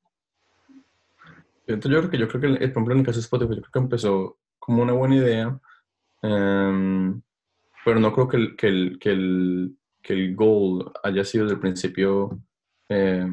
[1.67, 3.62] entonces yo creo que yo creo que el, ejemplo en el caso de Spotify, yo
[3.62, 5.60] creo que empezó como una buena idea,
[6.22, 7.22] em,
[7.86, 11.56] pero no creo que el, que el, que el, que el goal haya sido desde
[11.56, 12.39] el principio
[12.89, 13.28] eh,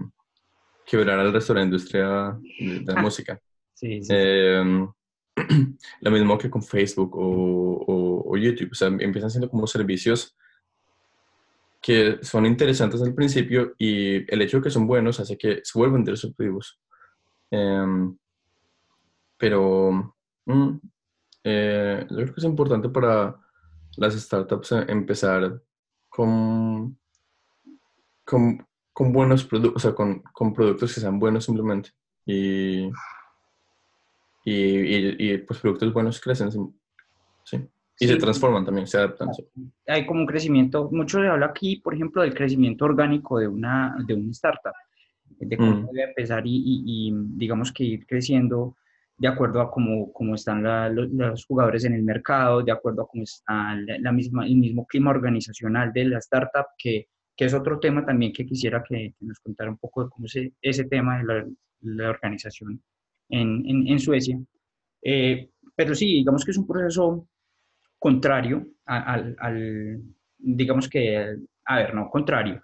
[0.86, 3.40] quebrar al resto de la industria de, la ah, música.
[3.74, 4.12] Sí, sí.
[4.14, 4.88] Em,
[6.00, 10.36] lo mismo que con Facebook o, o, YouTube, o sea, empiezan siendo como servicios
[11.80, 15.78] que son interesantes al principio y el hecho de que son buenos hace que se
[15.78, 16.78] vuelvan disruptivos.
[17.50, 18.12] Eh,
[19.38, 20.14] pero
[20.44, 20.76] mm,
[21.44, 23.34] eh, yo creo que es importante para
[23.96, 25.60] las startups empezar
[26.08, 26.98] con,
[28.24, 31.90] con, con buenos productos, o sea, con, con, productos que sean buenos simplemente.
[32.26, 32.90] Y,
[34.44, 36.50] y, y, pues productos buenos crecen,
[37.44, 37.68] ¿sí?
[38.02, 39.28] Y se transforman también, se adaptan.
[39.86, 43.94] Hay como un crecimiento, mucho se habla aquí, por ejemplo, del crecimiento orgánico de una,
[44.06, 44.72] de una startup,
[45.28, 45.86] de cómo mm.
[45.92, 48.76] debe empezar y, y, digamos que ir creciendo
[49.18, 50.62] de acuerdo a cómo, cómo están
[50.94, 55.10] los, jugadores en el mercado, de acuerdo a cómo está la, misma, el mismo clima
[55.10, 59.70] organizacional de la startup, que, que es otro tema también que quisiera que, nos contara
[59.70, 61.46] un poco de cómo es ese tema de la,
[61.82, 62.82] la organización
[63.30, 64.38] en, en, en Suecia.
[65.02, 67.26] Eh, pero sí, digamos que es un proceso
[67.98, 70.02] contrario al, al
[70.38, 72.60] digamos que, a ver, no, contrario,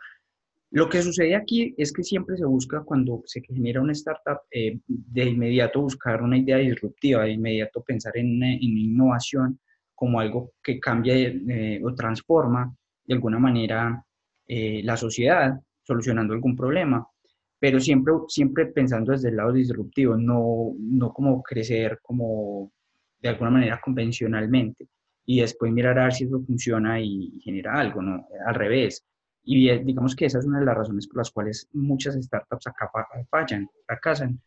[0.71, 4.81] lo que sucede aquí es que siempre se busca cuando se genera una startup, eh,
[4.87, 9.61] de inmediato buscar una idea disruptiva, de inmediato pensar en, en innovación
[9.95, 12.75] como algo que cambia eh, o transforma
[13.05, 14.05] de alguna manera
[14.47, 17.07] eh, la sociedad, solucionando algún problema,
[17.59, 22.71] pero siempre, siempre pensando desde el lado disruptivo, no, no como crecer como
[23.21, 24.89] de alguna manera convencionalmente
[25.25, 28.29] y después mirar a ver si eso funciona y genera algo, ¿no?
[28.47, 29.05] Al revés,
[29.49, 32.91] y digamos que esa es una de las razones por las cuales muchas startups acá
[33.31, 34.41] fallan, fracasan,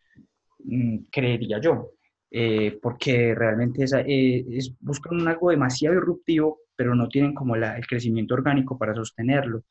[0.65, 1.91] mm, creería yo.
[2.31, 7.87] Eh, porque realmente eh, es, buscan algo demasiado disruptivo, pero no tienen como la, el
[7.87, 9.63] crecimiento orgánico para sostenerlo.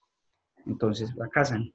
[0.67, 1.73] Entonces fracasan.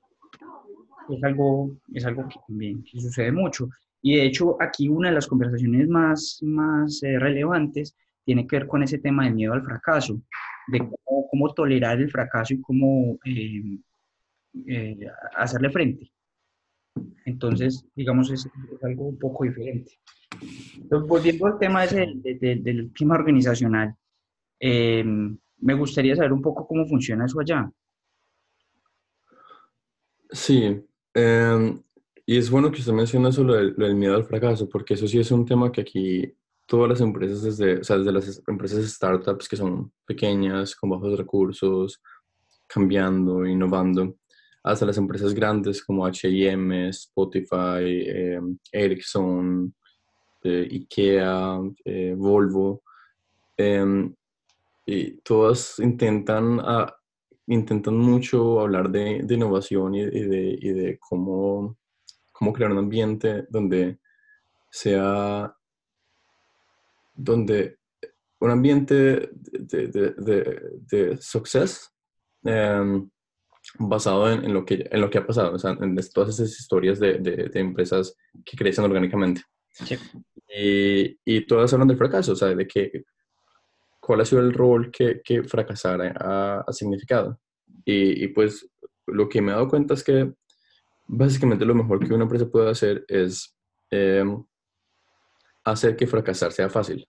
[1.09, 3.69] Es algo, es algo que también que sucede mucho.
[4.01, 8.67] Y de hecho, aquí una de las conversaciones más, más eh, relevantes tiene que ver
[8.67, 10.21] con ese tema del miedo al fracaso
[10.67, 10.89] de
[11.29, 13.77] cómo, tolerar el fracaso y cómo eh,
[14.67, 16.11] eh, hacerle frente.
[17.25, 18.47] Entonces, digamos, es,
[18.81, 19.99] algo un poco diferente.
[20.75, 23.95] Entonces, volviendo al tema ese del, del clima organizacional,
[24.59, 27.69] eh, me gustaría saber un poco cómo funciona eso allá.
[30.29, 30.83] Sí,
[31.13, 31.81] em,
[32.25, 35.19] y es bueno que usted mencione eso, lo del, miedo al fracaso, porque eso sí
[35.19, 36.33] es un tema que aquí
[36.67, 41.17] todas las empresas, desde, o sea, desde las empresas startups que son pequeñas, con bajos
[41.17, 42.01] recursos,
[42.67, 44.15] cambiando, innovando,
[44.63, 48.39] hasta las empresas grandes como H&M, Spotify, eh,
[48.71, 49.73] Ericsson,
[50.43, 52.83] eh, IKEA, eh, Volvo,
[53.57, 54.13] em,
[54.85, 56.59] y todas intentan,
[57.47, 61.77] intentan mucho hablar de, de innovación y, de, y de cómo,
[62.31, 63.99] cómo crear un ambiente donde
[64.71, 65.55] sea
[67.15, 67.77] donde
[68.39, 70.55] un ambiente de, de,
[70.89, 71.93] de, success
[72.43, 73.09] em,
[73.79, 76.99] basado en, lo que, en lo que ha pasado, o sea, en todas esas historias
[76.99, 79.43] de, empresas que crecen orgánicamente.
[80.49, 83.05] Y, y, todas hablan del fracaso, o sea, de que,
[84.03, 87.39] cuál ha sido el rol que, que fracasar ha, significado.
[87.85, 88.69] Y, y, pues
[89.07, 90.33] lo que me he dado cuenta es que
[91.07, 93.57] básicamente lo mejor que una empresa puede hacer es
[93.89, 94.43] em,
[95.63, 97.07] hacer que fracasar sea fácil,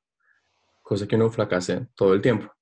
[0.83, 2.53] cosa que no fracase todo el tiempo.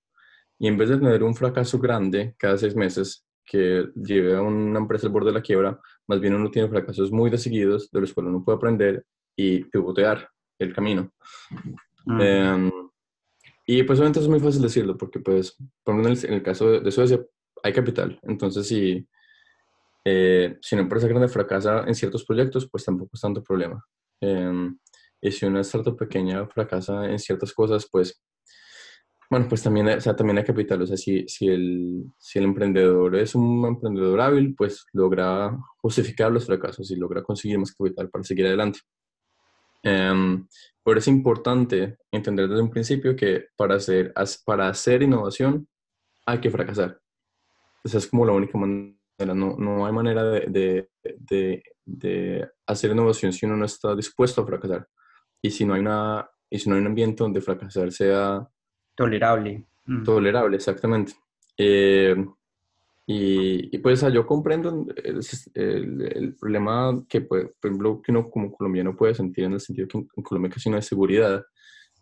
[0.59, 4.79] Y en vez de tener un fracaso grande cada seis meses que lleve a una
[4.79, 8.01] empresa al borde de la quiebra, más bien uno tiene fracasos muy de seguidos de
[8.01, 9.05] los cuales uno puede aprender
[9.37, 10.27] y pivotear
[10.59, 11.12] el camino.
[12.18, 12.71] Em,
[13.66, 16.90] y pues obviamente es muy fácil decirlo porque pues, por ejemplo, en el, caso de
[16.90, 17.25] Suecia
[17.62, 18.18] hay capital.
[18.22, 19.07] Entonces si,
[20.05, 23.85] eh, si una empresa grande fracasa en ciertos proyectos, pues tampoco es tanto problema.
[24.20, 24.77] Em,
[25.20, 28.20] y si una startup pequeña fracasa en ciertas cosas, pues,
[29.31, 30.83] bueno, pues también, o sea, también hay capital.
[30.83, 36.33] O sea, si, si, el, si el emprendedor es un emprendedor hábil, pues logra justificar
[36.33, 38.81] los fracasos y logra conseguir más capital para seguir adelante.
[39.85, 40.47] Um,
[40.85, 44.12] pero es importante entender desde un principio que para hacer,
[44.45, 45.68] para hacer innovación
[46.27, 47.01] hay que fracasar.
[47.85, 48.95] Esa es como la única manera.
[49.35, 54.47] No, no hay manera de, de, de, hacer innovación si uno no está dispuesto a
[54.47, 54.88] fracasar.
[55.40, 58.49] Y si no hay, una, y si no hay un ambiente donde fracasar sea...
[58.97, 59.64] Tolerable.
[59.87, 60.03] Mm.
[60.05, 61.12] Tolerable, exactamente.
[61.57, 62.16] Eh,
[63.05, 68.53] y, y, pues yo comprendo el, el, problema que, pues, por ejemplo, que uno como
[68.53, 71.45] colombiano puede sentir en el sentido que en, Colombia casi no hay seguridad,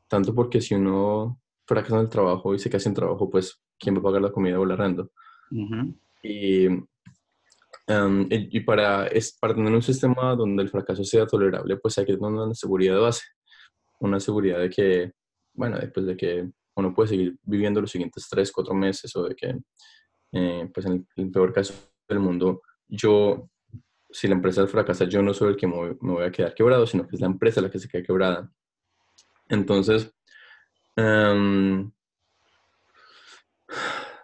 [0.08, 3.96] tanto porque si uno fracasa en el trabajo y se queda sin trabajo, pues ¿quién
[3.96, 5.10] va a pagar la comida o el arrendo?
[6.22, 11.96] y, um, y, para, es, para tener un sistema donde el fracaso sea tolerable, pues
[11.96, 13.22] hay que tener una seguridad base,
[14.00, 15.12] una seguridad de que,
[15.54, 19.34] bueno, después de que uno puede seguir viviendo los siguientes tres, cuatro meses o de
[19.34, 19.56] que
[20.32, 21.74] eh, pues en el, peor caso
[22.08, 23.50] del mundo, yo,
[24.10, 27.06] si la empresa fracasa, yo no soy el que me voy, a quedar quebrado, sino
[27.06, 28.50] que es la empresa la que se queda quebrada.
[29.48, 30.12] Entonces,
[30.96, 31.90] em,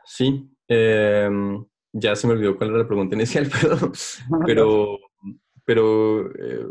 [0.04, 3.48] sí, em, ya se me olvidó cuál era la pregunta inicial,
[4.46, 5.00] pero,
[5.64, 6.66] pero, eh,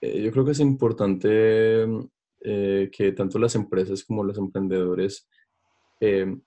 [0.00, 1.86] eh, yo creo que es importante
[2.40, 5.28] que tanto las empresas como los emprendedores
[6.00, 6.42] en,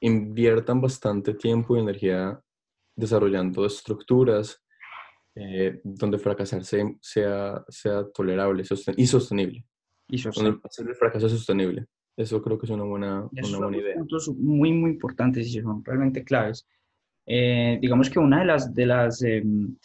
[0.00, 2.40] inviertan bastante tiempo y energía
[2.96, 4.62] desarrollando estructuras
[5.34, 8.62] eh, donde fracasar sea, sea, tolerable
[8.96, 9.64] y sostenible.
[10.08, 10.60] Y sostenible.
[10.78, 11.86] El fracaso sostenible.
[12.16, 13.94] Eso creo que es una buena, una buena idea.
[13.94, 16.66] puntos muy, muy importantes y son realmente claves.
[17.26, 19.76] Eh, digamos que una de las, de las em,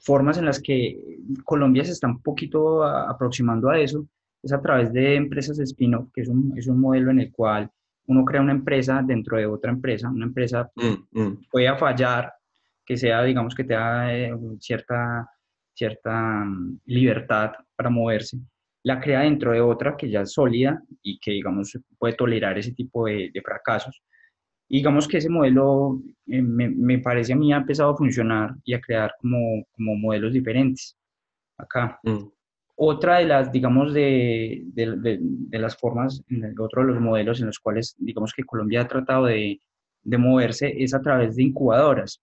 [0.00, 4.06] formas en las que Colombia se está un poquito aproximando a eso
[4.42, 7.70] es a través de empresas spin-off, que es un, es un modelo en el cual
[8.10, 11.46] uno crea una empresa dentro de otra empresa, una empresa mm, mm.
[11.48, 12.32] puede fallar,
[12.84, 15.30] que sea, digamos, que tenga eh, cierta,
[15.72, 18.38] cierta mm, libertad para moverse,
[18.82, 22.72] la crea dentro de otra que ya es sólida y que, digamos, puede tolerar ese
[22.72, 24.02] tipo de, fracasos.
[24.68, 28.74] digamos que ese modelo, eh, me, me, parece a mí, ha empezado a funcionar y
[28.74, 30.96] a crear como, como modelos diferentes
[31.56, 32.00] acá.
[32.82, 36.24] Otra de las, digamos, de, de, de, las formas,
[36.58, 39.60] otro de los modelos en los cuales, digamos, que Colombia ha tratado de,
[40.02, 42.22] de moverse es a través de incubadoras.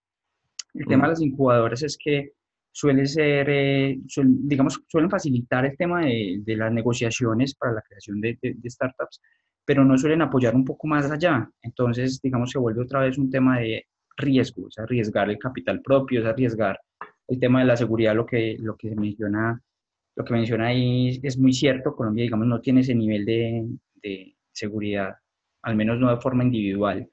[0.74, 2.32] El tema de las incubadoras es que
[2.72, 8.20] suele ser, eh, digamos, suelen facilitar el tema de, de, las negociaciones para la creación
[8.20, 9.22] de, de, startups,
[9.64, 11.48] pero no suelen apoyar un poco más allá.
[11.62, 13.86] Entonces, digamos, se vuelve otra vez un tema de
[14.18, 16.80] riesgo, es arriesgar el capital propio, es arriesgar
[17.28, 19.62] el tema de la seguridad, lo que, lo que se menciona
[20.18, 23.68] lo que menciona ahí es muy cierto, Colombia, digamos, no tiene ese nivel de,
[24.02, 25.16] de seguridad,
[25.62, 27.08] al menos no de forma individual.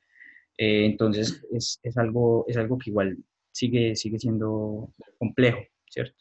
[0.57, 3.19] Eh, entonces, es, es, algo, es algo que igual
[3.53, 6.17] sigue, sigue siendo complejo, ¿cierto?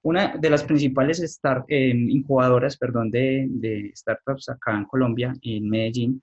[0.00, 5.68] Una de las principales start, eh, incubadoras perdón, de, de, startups acá en Colombia, en
[5.68, 6.22] Medellín,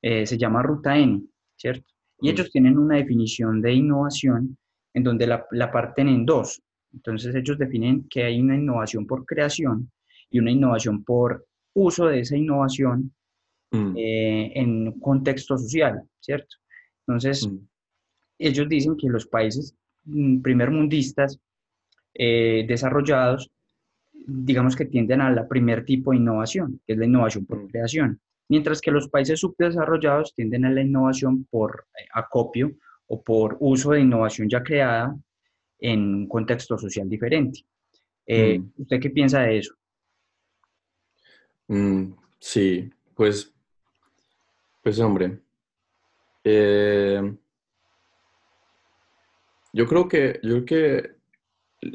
[0.00, 1.24] eh, se llama Ruta N,
[1.56, 1.92] ¿cierto?
[2.22, 4.56] Y ellos tienen una definición de innovación
[4.94, 6.62] en donde la, la parten en dos.
[6.92, 9.90] Entonces ellos definen que hay una innovación por creación
[10.30, 13.12] y una innovación por uso de esa innovación
[13.70, 13.96] mm.
[13.96, 16.56] eh, en un contexto social, ¿cierto?
[17.06, 17.58] Entonces, mm.
[18.38, 21.38] ellos dicen que los países mm, primermundistas
[22.14, 23.50] eh, desarrollados,
[24.12, 28.20] digamos que tienden a la primer tipo de innovación, que es la innovación por creación,
[28.48, 32.72] mientras que los países subdesarrollados tienden a la innovación por eh, acopio
[33.06, 35.16] o por uso de innovación ya creada
[35.82, 37.66] en un contexto social diferente.
[38.24, 38.72] Eh, mm.
[38.78, 39.74] ¿Usted qué piensa de eso?
[41.66, 43.52] Mm, sí, pues,
[44.82, 45.40] pues hombre,
[46.44, 47.36] eh,
[49.72, 51.16] yo creo que, yo creo que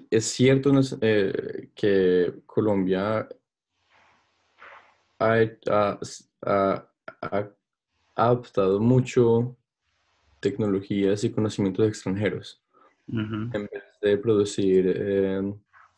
[0.10, 0.72] es cierto
[1.02, 3.30] eh, que Colombia
[5.20, 5.36] ha,
[5.70, 6.00] ha,
[7.22, 7.50] ha,
[8.16, 9.56] adoptado mucho
[10.42, 12.62] tecnologías y conocimientos extranjeros
[13.08, 15.54] en vez de producir, eh,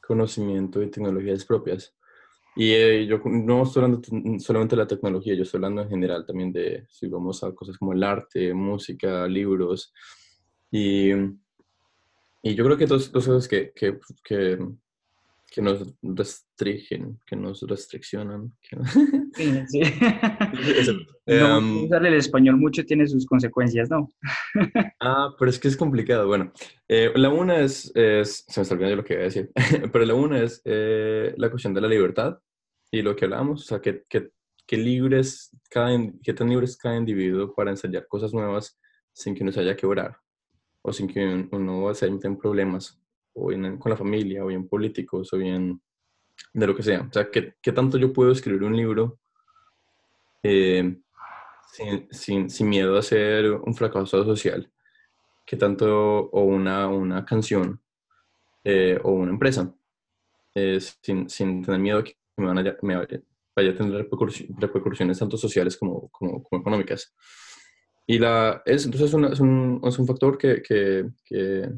[0.05, 1.95] conocimiento y tecnologías propias.
[2.55, 6.25] Y eh, yo no estoy hablando solamente de la tecnología, yo estoy hablando en general
[6.25, 9.93] también de, si vamos a cosas como el arte, música, libros.
[10.71, 11.11] Y,
[12.41, 14.57] y yo creo que dos cosas que, que, que,
[15.49, 18.53] que, nos restringen, que nos restriccionan.
[19.35, 19.81] Sí, sí.
[21.27, 24.09] um, usar el español mucho tiene sus consecuencias, ¿no?
[24.99, 26.27] ah, pero es que es complicado.
[26.27, 26.51] Bueno,
[26.87, 29.51] eh, la una es, es, se me está olvidando lo que iba a decir,
[29.93, 32.39] pero la una es eh, la cuestión de la libertad
[32.91, 34.31] y lo que hablamos, o sea, que, que,
[34.65, 38.79] que libres cada, que tan libres cada individuo para ensayar cosas nuevas
[39.13, 40.17] sin que uno se haya que orar
[40.81, 42.98] o sin que uno se en problemas
[43.33, 45.81] o bien con la familia o bien políticos o bien
[46.53, 47.01] de lo que sea.
[47.01, 49.19] O sea, que, que tanto yo puedo escribir un libro
[50.43, 50.97] eh,
[51.71, 54.71] sin, sin, sin, miedo a ser un fracaso social,
[55.45, 57.81] que tanto, o una, una canción
[58.63, 59.73] eh, o una empresa,
[60.55, 63.21] eh, sin, sin, tener miedo a que me, van a, me vaya,
[63.71, 64.09] a tener
[64.57, 67.13] repercusiones tanto sociales como, como, económicas.
[68.07, 71.69] Y la, es, entonces es, es, un, es un, factor que, que, que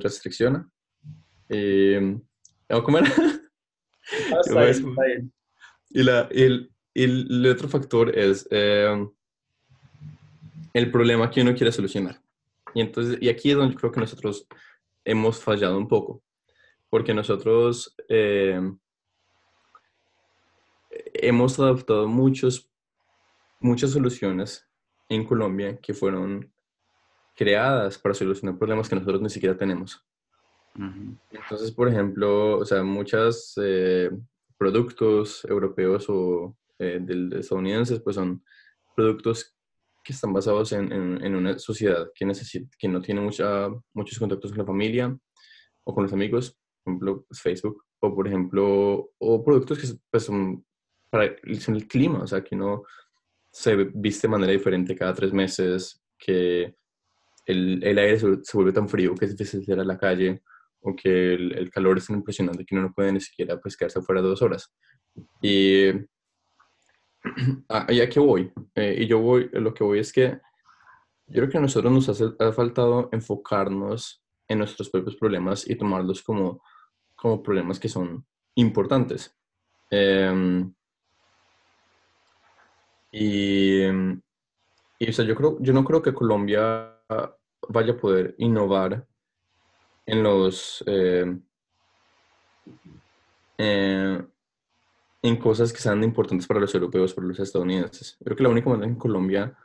[0.00, 0.68] restricciona.
[1.48, 2.18] Eh,
[2.84, 3.12] ¿Cómo era?
[4.30, 4.72] Ah,
[5.90, 9.06] y, la, el, el, otro factor es eh,
[10.72, 12.20] el problema que uno quiere solucionar.
[12.74, 14.46] Y, entonces, y aquí es donde creo que nosotros
[15.04, 16.22] hemos fallado un poco,
[16.88, 18.60] porque nosotros eh,
[21.14, 22.68] hemos adoptado muchos,
[23.60, 24.66] muchas soluciones
[25.08, 26.52] en Colombia que fueron
[27.36, 30.02] creadas para solucionar problemas que nosotros ni siquiera tenemos.
[31.30, 34.10] Entonces, por ejemplo, o sea, muchos eh,
[34.58, 38.42] productos europeos o eh, de, estadounidenses, pues son
[38.94, 39.54] productos
[40.04, 44.50] que están basados en, en, una sociedad que, necesita, que no tiene mucha, muchos contactos
[44.52, 45.16] con la familia
[45.84, 50.24] o con los amigos, por ejemplo, pues, Facebook, o por ejemplo, o productos que pues,
[50.24, 50.64] son
[51.10, 52.84] para el clima, o sea, que no
[53.50, 56.76] se viste de manera diferente cada tres meses, que
[57.46, 60.42] el, el aire se, vuelve tan frío que es difícil salir a la calle,
[60.80, 63.76] o que el, el, calor es tan impresionante que uno no puede ni siquiera pues,
[63.76, 64.72] quedarse fuera dos horas.
[65.40, 65.90] Y,
[67.68, 68.52] ah, ¿y qué voy?
[68.74, 70.38] Eh, y yo voy, lo que voy es que
[71.28, 75.74] yo creo que a nosotros nos hace, ha faltado enfocarnos en nuestros propios problemas y
[75.74, 76.62] tomarlos como,
[77.16, 78.24] como problemas que son
[78.54, 79.36] importantes.
[79.90, 80.64] Eh,
[83.12, 83.82] y,
[84.98, 86.95] y o sea, yo, creo, yo no creo que Colombia
[87.68, 89.06] vaya a poder innovar
[90.04, 91.36] en los eh,
[93.58, 94.22] eh,
[95.22, 98.16] en cosas que sean importantes para los europeos, para los estadounidenses.
[98.22, 99.56] Creo que la única manera en Colombia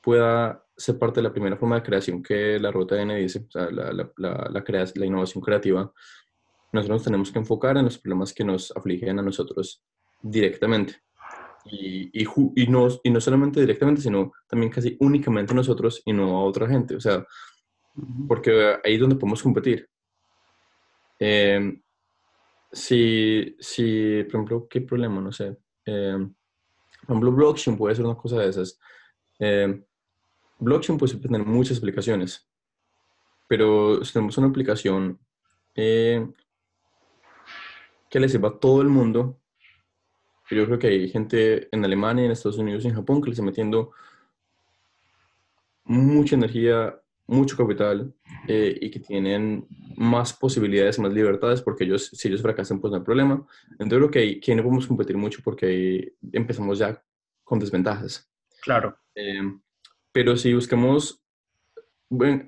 [0.00, 3.70] pueda ser parte de la primera forma de creación que la Ruta N dice, la,
[3.70, 5.92] la, la, la, innovación creativa,
[6.72, 9.82] nosotros nos tenemos que enfocar en los problemas que nos afligen a nosotros
[10.22, 11.02] directamente.
[11.64, 16.38] Y, y, y, no, y no solamente directamente, sino también casi únicamente nosotros y no
[16.38, 16.96] a otra gente.
[16.96, 17.24] O sea,
[18.28, 19.88] porque ahí es donde podemos competir.
[21.18, 21.80] Eh,
[22.72, 25.20] si, si, por ejemplo, ¿qué problema?
[25.20, 25.58] No sé.
[25.84, 26.16] Eh,
[27.06, 28.78] por ejemplo, blockchain puede ser una cosa de esas.
[29.38, 29.82] Eh,
[30.58, 32.48] blockchain puede tener muchas aplicaciones,
[33.48, 35.18] pero si tenemos una aplicación
[35.74, 36.34] que
[38.12, 39.39] le sirva a todo el mundo,
[40.56, 43.32] yo creo que hay gente en Alemania, en Estados Unidos y en Japón que le
[43.32, 43.92] está metiendo
[45.84, 48.12] mucha energía, mucho capital
[48.48, 52.98] eh, y que tienen más posibilidades, más libertades, porque ellos, si ellos fracasan, pues no
[52.98, 53.46] hay problema.
[53.72, 57.02] Entonces creo que, que no podemos competir mucho porque empezamos ya
[57.44, 58.30] con desventajas.
[58.62, 58.96] Claro.
[59.14, 59.42] Eh,
[60.12, 61.22] pero si buscamos,
[62.08, 62.44] bueno,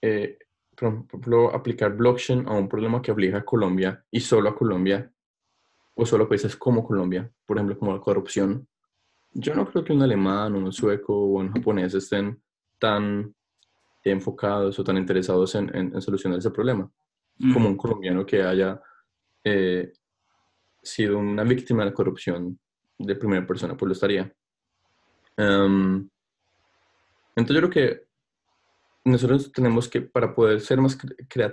[0.00, 0.38] eh,
[0.76, 5.10] por ejemplo, aplicar blockchain a un problema que obliga a Colombia y solo a Colombia,
[5.94, 8.66] o solo países como Colombia, por ejemplo, como la corrupción,
[9.32, 12.40] yo no creo que un alemán, un sueco o un japonés estén
[12.78, 13.34] tan
[14.04, 16.90] enfocados o tan interesados en, en, solucionar ese problema,
[17.52, 18.80] como un colombiano que haya
[19.42, 19.92] eh,
[20.82, 22.58] sido una víctima de la corrupción
[22.98, 24.32] de primera persona, pues lo estaría.
[25.36, 26.08] Em,
[27.34, 28.04] entonces yo creo que
[29.04, 30.96] nosotros tenemos que, para poder ser más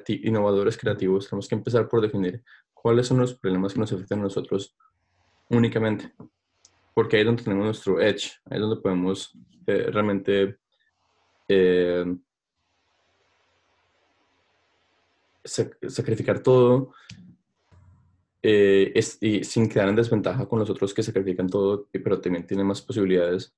[0.08, 2.44] innovadores, creativos, tenemos que empezar por definir
[2.82, 4.76] cuáles son los problemas que nos afectan a nosotros
[5.50, 6.12] únicamente.
[6.94, 10.58] Porque ahí es donde tenemos nuestro edge, ahí es donde podemos eh, realmente
[11.48, 12.06] eh,
[15.44, 16.94] sacrificar todo
[18.42, 22.66] eh, y sin quedar en desventaja con los otros que sacrifican todo, pero también tienen
[22.66, 23.54] más posibilidades.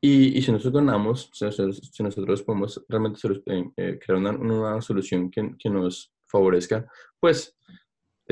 [0.00, 3.20] Y, y si nosotros ganamos, si, nosotros podemos realmente
[3.74, 6.86] crear una, una solución que, que, nos favorezca,
[7.20, 7.54] pues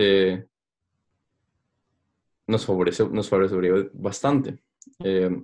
[0.00, 0.46] eh,
[2.46, 3.30] nos favorece, nos
[3.92, 4.58] bastante.
[5.02, 5.42] Eh,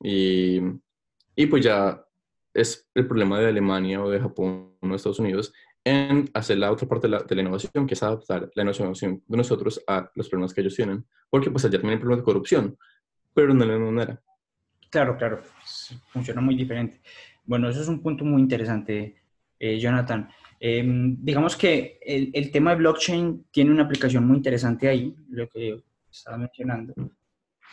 [0.00, 0.60] y,
[1.34, 2.04] y, pues ya
[2.54, 5.52] es el problema de Alemania o de Japón o de Estados Unidos
[5.84, 9.22] en hacer la otra parte de la, de la, innovación, que es adaptar la innovación
[9.26, 11.04] de nosotros a los problemas que ellos tienen.
[11.28, 12.78] Porque pues allá también hay problemas de corrupción,
[13.34, 14.22] pero no de la misma manera.
[14.88, 15.42] Claro, claro,
[16.12, 17.00] funciona muy diferente.
[17.44, 19.16] Bueno, eso es un punto muy interesante,
[19.58, 20.28] eh, Jonathan.
[20.58, 25.48] Em, digamos que el, el, tema de blockchain tiene una aplicación muy interesante ahí, lo
[25.48, 26.94] que estaba mencionando.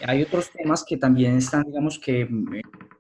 [0.06, 2.28] Hay otros temas que también están, digamos que,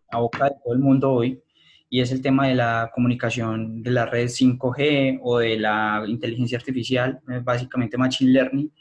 [0.09, 1.41] a boca de todo el mundo hoy,
[1.89, 6.57] y es el tema de la comunicación de la red 5G o de la inteligencia
[6.57, 8.71] artificial, eh, básicamente Machine Learning.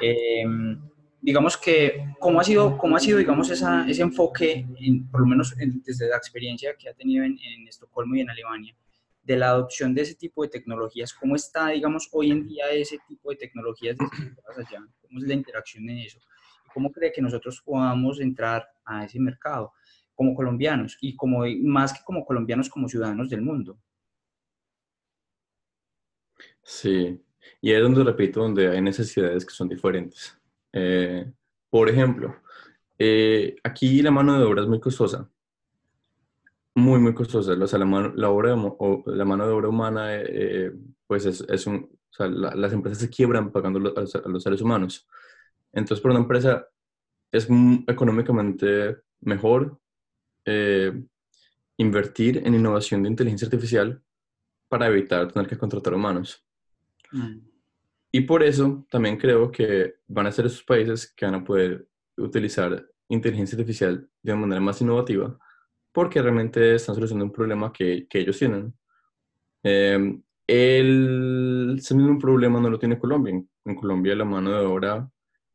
[0.00, 0.80] Em,
[1.20, 4.66] digamos que, ¿cómo ha sido, cómo ha sido digamos, esa, ese enfoque,
[5.10, 8.74] por lo menos desde la experiencia que ha tenido en, en, Estocolmo y en Alemania,
[9.22, 11.12] de la adopción de ese tipo de tecnologías?
[11.14, 13.96] ¿Cómo está, digamos, hoy en día ese tipo de tecnologías
[14.56, 14.86] allá?
[15.00, 16.18] ¿Cómo es la interacción en eso?
[16.72, 19.72] ¿Cómo cree que nosotros podamos entrar a ese mercado
[20.14, 23.78] como colombianos y como, más que como colombianos, como ciudadanos del mundo?
[26.62, 27.20] Sí,
[27.60, 30.38] y es donde repito, donde hay necesidades que son diferentes.
[30.72, 31.30] Eh,
[31.68, 32.36] por ejemplo,
[32.98, 35.28] eh, aquí la mano de obra es muy costosa.
[36.74, 37.52] Muy, muy costosa.
[37.52, 40.72] O sea, la, mano, la, obra o la mano de obra humana, eh,
[41.06, 41.90] pues es, es un...
[42.10, 45.08] O sea, las empresas se quiebran pagando a los, a los, seres humanos.
[45.72, 46.66] Entonces, para una empresa
[47.30, 47.48] es
[47.86, 49.78] económicamente mejor
[51.78, 54.02] invertir en innovación de inteligencia artificial
[54.68, 56.44] para evitar tener que contratar humanos.
[57.12, 57.38] Mm.
[58.10, 61.88] Y por eso también creo que van a ser esos países que van a poder
[62.16, 65.38] utilizar inteligencia artificial de una manera más innovativa,
[65.92, 68.74] porque realmente están solucionando un problema que, que ellos tienen.
[69.62, 73.42] Eh, el, ese mismo problema no lo tiene Colombia.
[73.64, 75.08] En, Colombia la mano de obra,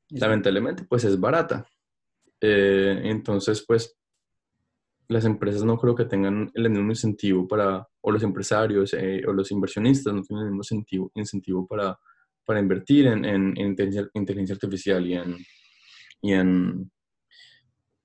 [0.10, 1.66] lamentablemente, pues es barata.
[2.40, 3.98] Eh, entonces, pues,
[5.10, 9.34] las empresas no creo que tengan el mismo incentivo para, o los empresarios eh, o
[9.34, 11.98] los inversionistas no tienen el mismo incentivo, incentivo para
[12.48, 15.36] para invertir en, en, inteligencia, artificial y en,
[16.22, 16.90] y en,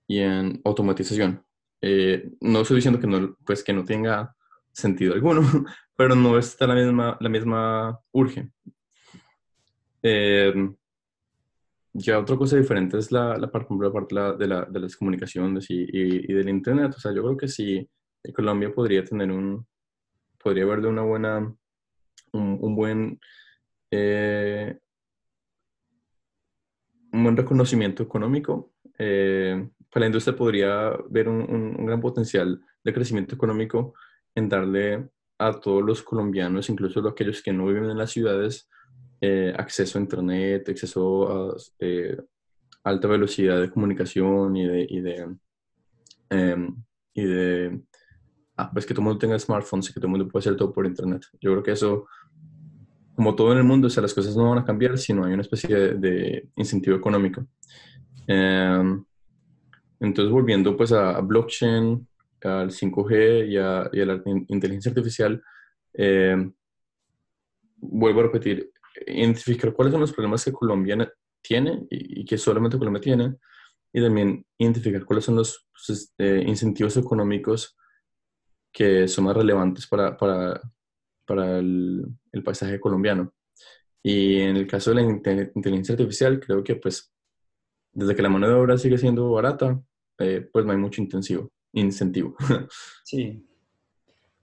[0.08, 1.44] y en automatización.
[1.82, 4.34] Eh, no estoy diciendo que no, pues, que no tenga
[4.72, 5.42] sentido alguno,
[5.96, 8.48] pero no está la misma, la misma urge.
[10.02, 10.54] Eh,
[11.92, 15.66] ya otra cosa diferente es la, la parte, la parte de, la, de, las comunicaciones
[15.68, 16.94] y, y, del Internet.
[16.96, 17.86] O sea, yo creo que sí,
[18.34, 19.66] Colombia podría tener un,
[20.42, 21.54] podría haber de una buena,
[22.32, 23.20] un, buen
[23.90, 24.78] eh,
[27.12, 28.72] un buen reconocimiento económico.
[28.98, 33.94] Eh, para la industria podría ver un, gran potencial de crecimiento económico
[34.34, 38.70] en darle a todos los colombianos, incluso a aquellos que no viven en las ciudades,
[39.20, 41.56] eh, acceso a Internet, acceso a
[42.84, 45.36] alta velocidad de comunicación y de...
[46.30, 46.74] Em,
[47.14, 47.82] y de
[48.56, 50.56] ah, pues que todo el mundo tenga smartphones y que todo el mundo pueda hacer
[50.56, 51.26] todo por Internet.
[51.38, 52.06] Yo creo que eso
[53.14, 55.32] como todo en el mundo, o las cosas no van a cambiar si no hay
[55.32, 57.46] una especie de, incentivo económico.
[58.26, 59.04] Em,
[60.02, 62.08] entonces, volviendo pues a, blockchain,
[62.42, 65.40] al 5G y a, la inteligencia artificial,
[65.94, 66.52] em,
[67.76, 68.72] vuelvo a repetir,
[69.06, 71.08] identificar cuáles son los problemas que Colombia
[71.40, 73.36] tiene y, que solamente Colombia tiene,
[73.92, 77.76] y también identificar cuáles son los pues, este, incentivos económicos
[78.72, 80.60] que son más relevantes para, para,
[81.24, 83.32] para el, el, paisaje colombiano.
[84.02, 87.12] Y en el caso de la inteligencia artificial, creo que pues
[87.92, 89.80] desde que la mano de obra sigue siendo barata,
[90.22, 92.36] eh, pues no hay mucho intensivo, incentivo.
[93.04, 93.44] Sí,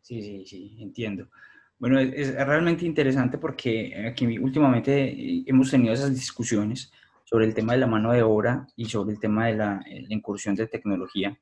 [0.02, 1.30] sí, sí, sí, entiendo.
[1.78, 6.92] Bueno, es, realmente interesante porque aquí últimamente hemos tenido esas discusiones
[7.24, 10.14] sobre el tema de la mano de obra y sobre el tema de la, la
[10.16, 11.40] incursión de tecnología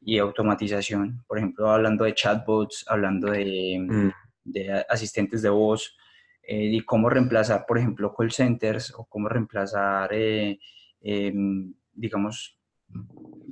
[0.00, 1.24] y automatización.
[1.26, 4.10] Por ejemplo, hablando de chatbots, hablando de, mm
[4.48, 5.96] de asistentes de voz
[6.42, 10.58] eh, y cómo reemplazar, por ejemplo, call centers o cómo reemplazar, eh,
[11.00, 12.57] em, digamos,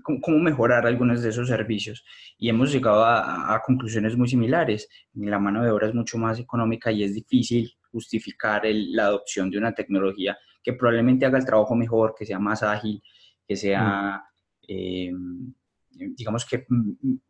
[0.03, 2.05] cómo, mejorar algunos de esos servicios.
[2.39, 4.89] Y hemos llegado a, conclusiones muy similares.
[5.15, 9.59] La mano de obra es mucho más económica y es difícil justificar la adopción de
[9.59, 13.03] una tecnología que probablemente haga el trabajo mejor, que sea más ágil,
[13.47, 14.23] que sea,
[14.67, 15.53] em,
[15.91, 16.67] digamos que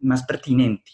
[0.01, 0.93] más pertinente.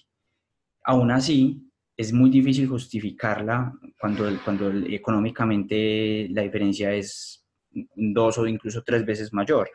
[0.84, 1.62] Aún así,
[1.96, 9.32] es muy difícil justificarla cuando, cuando económicamente la diferencia es dos o incluso tres veces
[9.32, 9.70] mayor.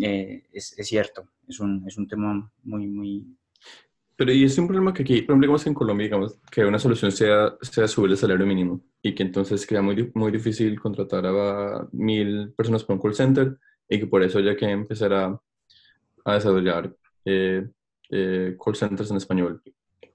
[0.00, 3.36] Eh, es, es, cierto, es un, es un tema muy, muy...
[4.16, 6.78] pero y es un problema que aquí, por ejemplo, digamos en Colombia, digamos, que una
[6.78, 11.26] solución sea, sea subir el salario mínimo y que entonces queda muy, muy difícil contratar
[11.26, 15.40] a mil personas para un call center y que por eso haya que empezar a,
[16.24, 17.68] a desarrollar eh,
[18.10, 19.62] eh, call centers en español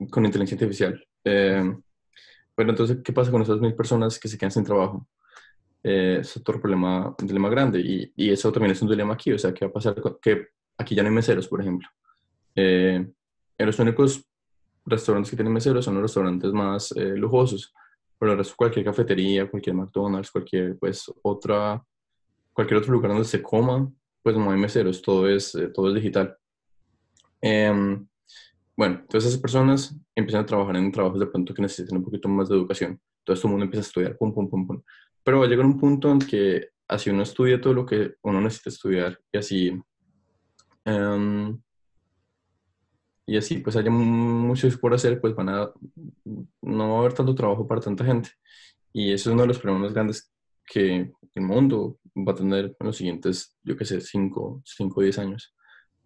[0.09, 1.05] con inteligencia artificial.
[1.23, 1.73] Eh,
[2.55, 5.07] bueno, entonces, ¿qué pasa con esas mil personas que se quedan sin trabajo?
[5.83, 9.31] Eh, es otro problema, un dilema grande y, y, eso también es un dilema aquí,
[9.31, 9.95] o sea, ¿qué va a pasar?
[10.21, 11.87] Que aquí ya no hay meseros, por ejemplo.
[12.55, 13.07] Eh,
[13.57, 14.25] los únicos
[14.85, 17.73] restaurantes que tienen meseros son los restaurantes más eh, lujosos,
[18.17, 21.83] pero el resto cualquier cafetería, cualquier McDonald's, cualquier pues otra,
[22.53, 23.89] cualquier otro lugar donde se coma,
[24.23, 26.35] pues no hay meseros, todo es, eh, todo es digital.
[27.41, 28.05] Em,
[28.75, 32.27] bueno, entonces esas personas empiezan a trabajar en trabajos de pronto que necesitan un poquito
[32.29, 32.99] más de educación.
[33.19, 34.81] Entonces todo el mundo empieza a estudiar, pum, pum, pum, pum.
[35.29, 38.41] Pero va a llegar un punto en que así uno estudia todo lo que uno
[38.41, 39.79] necesita estudiar y así,
[40.87, 41.61] um,
[43.27, 45.71] y así pues haya mucho por hacer, pues van a,
[46.63, 48.31] no va a haber tanto trabajo para tanta gente.
[48.91, 50.33] Y eso es uno de los problemas grandes
[50.65, 54.63] que el mundo va a tener en los siguientes, yo qué sé, 5
[54.95, 55.55] o 10 años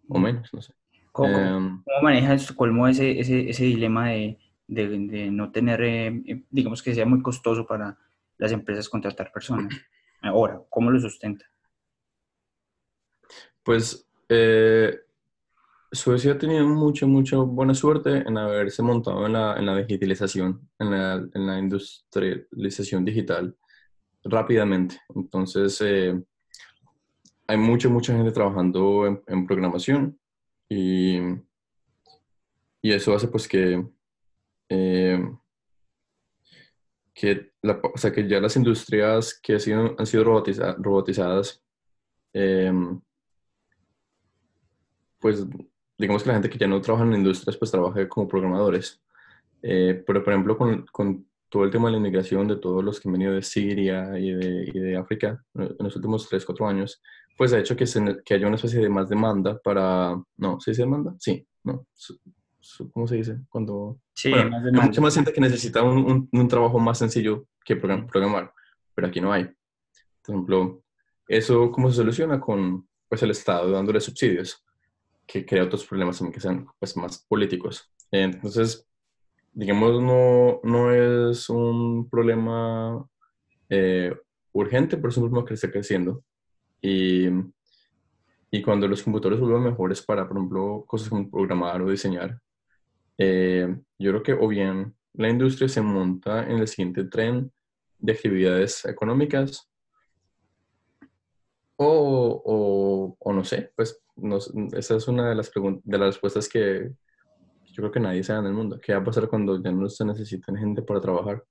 [0.06, 0.74] o menos, no sé.
[1.12, 6.44] ¿Cómo, um, ¿cómo manejas, Colmo, ese, ese, ese dilema de, de, de no tener, eh,
[6.50, 8.03] digamos que sea muy costoso para
[8.38, 9.74] las empresas contratar personas.
[10.22, 11.44] Ahora, ¿cómo lo sustenta?
[13.62, 14.98] Pues eh,
[15.92, 20.68] Suecia ha tenido mucha, mucha buena suerte en haberse montado en la, en la digitalización,
[20.78, 23.56] en la, en la, industrialización digital
[24.24, 25.00] rápidamente.
[25.14, 26.20] Entonces, eh,
[27.46, 30.18] hay mucha, mucha gente trabajando en, programación
[30.68, 31.18] y,
[32.82, 33.84] y, eso hace pues que
[34.68, 35.22] eh,
[37.14, 41.62] que, la, o sea, que ya las industrias que han sido, han sido robotiza, robotizadas,
[42.34, 42.72] eh,
[45.18, 45.46] pues
[45.96, 49.00] digamos que la gente que ya no trabaja en industrias, pues trabaja como programadores.
[49.62, 52.98] Eh, pero, por ejemplo, con, con, todo el tema de la inmigración de todos los
[52.98, 56.66] que han venido de Siria y de, y de África en los últimos 3, 4
[56.66, 57.00] años,
[57.36, 60.20] pues ha hecho que, se, que haya una especie de más demanda para...
[60.36, 61.14] No, ¿se dice demanda?
[61.20, 61.86] Sí, no.
[62.92, 63.38] ¿Cómo se dice?
[63.48, 66.98] Cuando Sí, bueno, más hay mucha más gente que necesita un, un, un trabajo más
[66.98, 68.52] sencillo que program, programar,
[68.94, 69.44] pero aquí no hay.
[69.44, 70.82] Por ejemplo,
[71.28, 72.40] ¿eso cómo se soluciona?
[72.40, 74.64] Con pues, el Estado dándole subsidios,
[75.26, 77.92] que crea otros problemas también que sean pues, más políticos.
[78.10, 78.86] Entonces,
[79.52, 83.06] digamos, no, no es un problema
[83.68, 84.16] eh,
[84.52, 86.24] urgente, pero es un problema que está creciendo.
[86.80, 87.28] Y,
[88.50, 92.40] y cuando los computadores vuelvan mejores para, por ejemplo, cosas como programar o diseñar,
[93.18, 97.52] eh, yo creo que o bien la industria se monta en el siguiente tren
[97.98, 99.70] de actividades económicas
[101.76, 106.48] o, o, o no sé, pues no, esa es una de las, de las respuestas
[106.48, 106.92] que
[107.74, 108.78] yo creo que nadie sabe en el mundo.
[108.80, 111.42] ¿Qué va a pasar cuando ya no se necesitan gente para trabajar?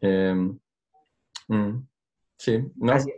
[0.00, 0.34] Eh,
[1.48, 1.86] mm,
[2.38, 2.92] sí, no.
[2.92, 3.10] Así,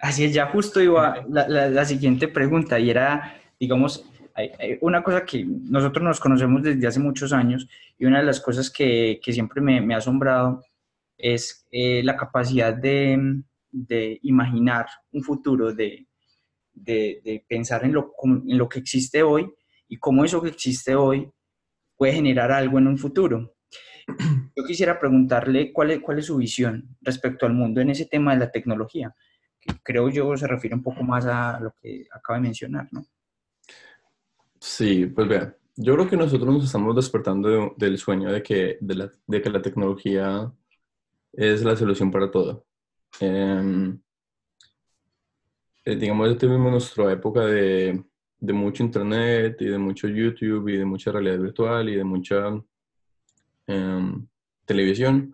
[0.00, 4.78] así, es, ya justo iba la, la, la siguiente pregunta y era, digamos, hay, hay
[4.82, 7.66] una cosa que nosotros nos conocemos desde hace muchos años
[7.98, 10.62] y una de las cosas que, que siempre me, me, ha asombrado
[11.16, 16.06] es eh, la capacidad de, de, imaginar un futuro, de,
[16.74, 19.50] de, de pensar en lo, en lo, que existe hoy
[19.88, 21.30] y cómo eso que existe hoy
[21.96, 23.56] puede generar algo en un futuro.
[24.54, 28.34] Yo quisiera preguntarle cuál es, cuál es su visión respecto al mundo en ese tema
[28.34, 29.14] de la tecnología,
[29.58, 33.04] que creo yo se refiere un poco más a lo que acaba de mencionar, ¿no?
[34.68, 38.78] Sí, pues vea, yo creo que nosotros nos estamos despertando de, del sueño de que,
[38.80, 40.52] de, la, de, que la tecnología
[41.32, 42.66] es la solución para todo.
[43.20, 43.98] Em,
[45.84, 48.04] eh, digamos, tuvimos nuestra época de,
[48.40, 52.60] de, mucho internet y de mucho YouTube y de mucha realidad virtual y de mucha
[53.68, 54.12] eh,
[54.64, 55.32] televisión.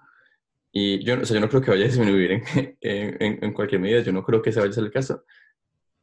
[0.73, 2.43] Y yo, o sea, yo no creo que vaya a disminuir en,
[2.83, 5.25] en, en, cualquier medida, yo no creo que se vaya a ser el caso.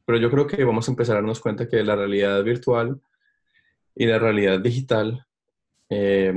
[0.06, 3.00] Pero yo creo que vamos a empezar a darnos cuenta que la realidad virtual
[4.00, 5.26] y la realidad digital
[5.90, 6.34] eh,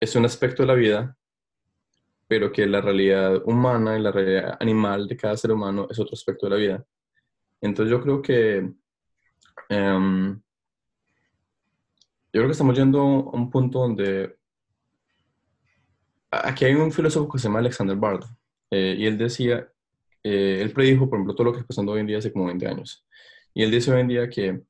[0.00, 1.14] es un aspecto de la vida,
[2.26, 6.14] pero que la realidad humana y la realidad animal de cada ser humano es otro
[6.14, 6.86] aspecto de la vida.
[7.60, 8.60] Entonces yo creo que
[9.68, 10.40] um,
[12.32, 14.38] yo creo que estamos yendo a un punto donde
[16.30, 18.24] aquí hay un filósofo que se llama Alexander Bard
[18.70, 19.70] eh, y él decía,
[20.24, 22.46] eh, él predijo, por ejemplo, todo lo que está pasando hoy en día hace como
[22.46, 23.06] 20 años.
[23.52, 24.62] Y él dice hoy en día que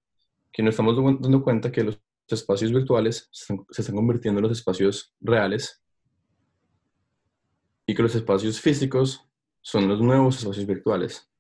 [0.59, 5.15] que nos estamos dando cuenta que los espacios virtuales se están, convirtiendo en los espacios
[5.21, 5.81] reales
[7.87, 9.25] y que los espacios físicos
[9.61, 11.31] son los nuevos espacios virtuales.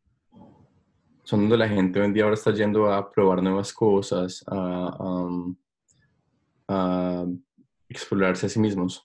[1.24, 4.96] Son donde la gente hoy en día ahora está yendo a probar nuevas cosas, a,
[6.68, 7.26] a, a
[7.88, 9.04] explorarse a sí mismos.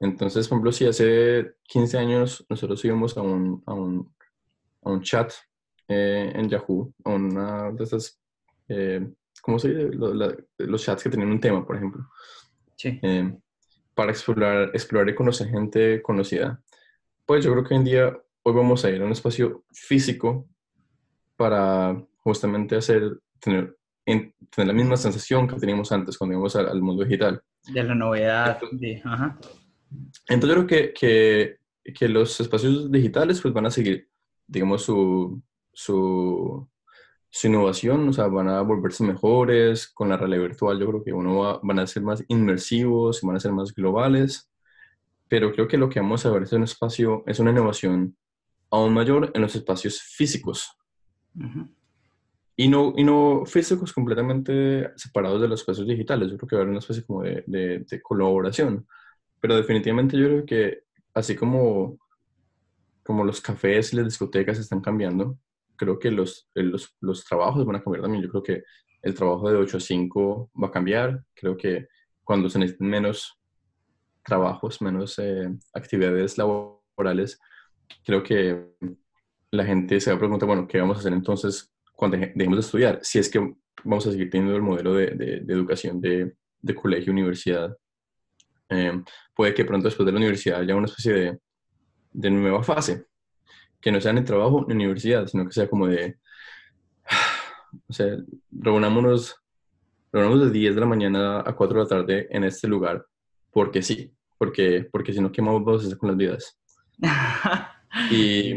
[0.00, 4.12] Entonces, por ejemplo, si hace 15 años nosotros íbamos a un, a un,
[4.82, 5.32] a un chat
[5.86, 8.20] eh, en Yahoo, a una de esas,
[8.66, 9.08] eh,
[9.40, 9.90] ¿cómo se dice?
[10.58, 12.08] los chats que tenían un tema, por ejemplo.
[12.76, 12.98] Sí.
[13.02, 13.36] Eh,
[13.94, 16.62] para explorar, explorar y conocer gente conocida.
[17.26, 20.48] Pues yo creo que hoy en día, hoy vamos a ir a un espacio físico
[21.36, 26.80] para justamente hacer, tener, tener la misma sensación que teníamos antes cuando íbamos al, al
[26.80, 27.42] mundo digital.
[27.66, 28.54] De la novedad.
[28.60, 29.38] Entonces- de- ajá.
[30.28, 31.56] Entonces yo creo que, que,
[31.94, 34.08] que los espacios digitales pues van a seguir,
[34.46, 36.68] digamos, su, su,
[37.30, 40.78] su innovación, o sea, van a volverse mejores con la realidad virtual.
[40.80, 44.50] Yo creo que uno va- van a ser más inmersivos, van a ser más globales,
[45.28, 48.16] pero creo que lo que vamos a ver es un espacio, es una innovación
[48.70, 50.70] aún mayor en los espacios físicos
[52.56, 56.30] y no, y no físicos completamente separados de los espacios digitales.
[56.30, 58.86] Yo creo que va a haber una especie como de, de, de colaboración.
[59.40, 60.78] Pero definitivamente yo creo que
[61.14, 61.98] así como,
[63.04, 65.38] como los cafés y las discotecas están cambiando,
[65.78, 68.22] creo que los, eh, los, los trabajos van a cambiar también.
[68.24, 68.62] Yo creo que
[69.02, 71.22] el trabajo de 8 a 5 va a cambiar.
[71.34, 71.86] Creo que
[72.24, 73.38] cuando se necesiten menos
[74.24, 77.40] trabajos, menos eh, actividades laborales,
[78.04, 78.74] creo que
[79.50, 82.58] la gente se va a preguntar, bueno, ¿qué vamos a hacer entonces cuando deje- dejemos
[82.58, 82.98] de estudiar?
[83.02, 83.38] Si es que
[83.84, 87.74] vamos a seguir teniendo el modelo de, de- de educación de, de colegio, universidad.
[88.70, 89.02] Eh,
[89.34, 91.38] puede que pronto después de la universidad haya una especie
[92.12, 93.06] de nueva fase,
[93.80, 96.16] que no sea ni trabajo ni universidad, sino que sea como de,
[97.88, 98.16] o sea,
[98.50, 99.36] reunámonos,
[100.12, 103.04] reunámonos de 10 de la mañana a 4 de la tarde en este lugar,
[103.50, 106.58] porque sí, porque, porque si no quemamos voces con las vidas.
[108.10, 108.52] Y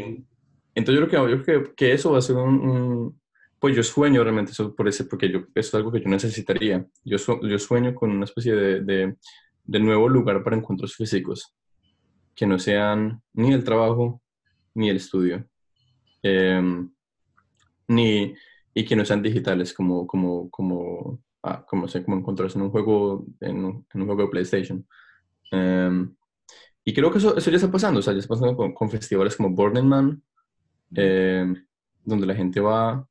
[0.74, 3.20] entonces yo creo que, yo creo que, que eso va a ser un, un-
[3.58, 6.84] pues yo sueño realmente eso por ese, porque yo, eso es algo que yo necesitaría.
[7.04, 9.16] Yo, yo sueño con una especie de, de,
[9.64, 11.54] de nuevo lugar para encuentros físicos,
[12.34, 14.21] que no sean ni el trabajo
[14.74, 15.46] ni el estudio,
[16.22, 16.90] Em,
[17.88, 18.34] ni,
[18.74, 22.70] y que no sean digitales como, como, como, ah, como, sé, como encontrarse en un
[22.70, 24.86] juego, en un, en un juego de PlayStation.
[25.50, 26.14] Em,
[26.84, 28.90] y creo que eso, eso ya está pasando, o sea, ya está pasando con, con
[28.90, 30.22] festivales como Burning Man,
[30.96, 31.52] eh,
[32.04, 33.06] donde la gente va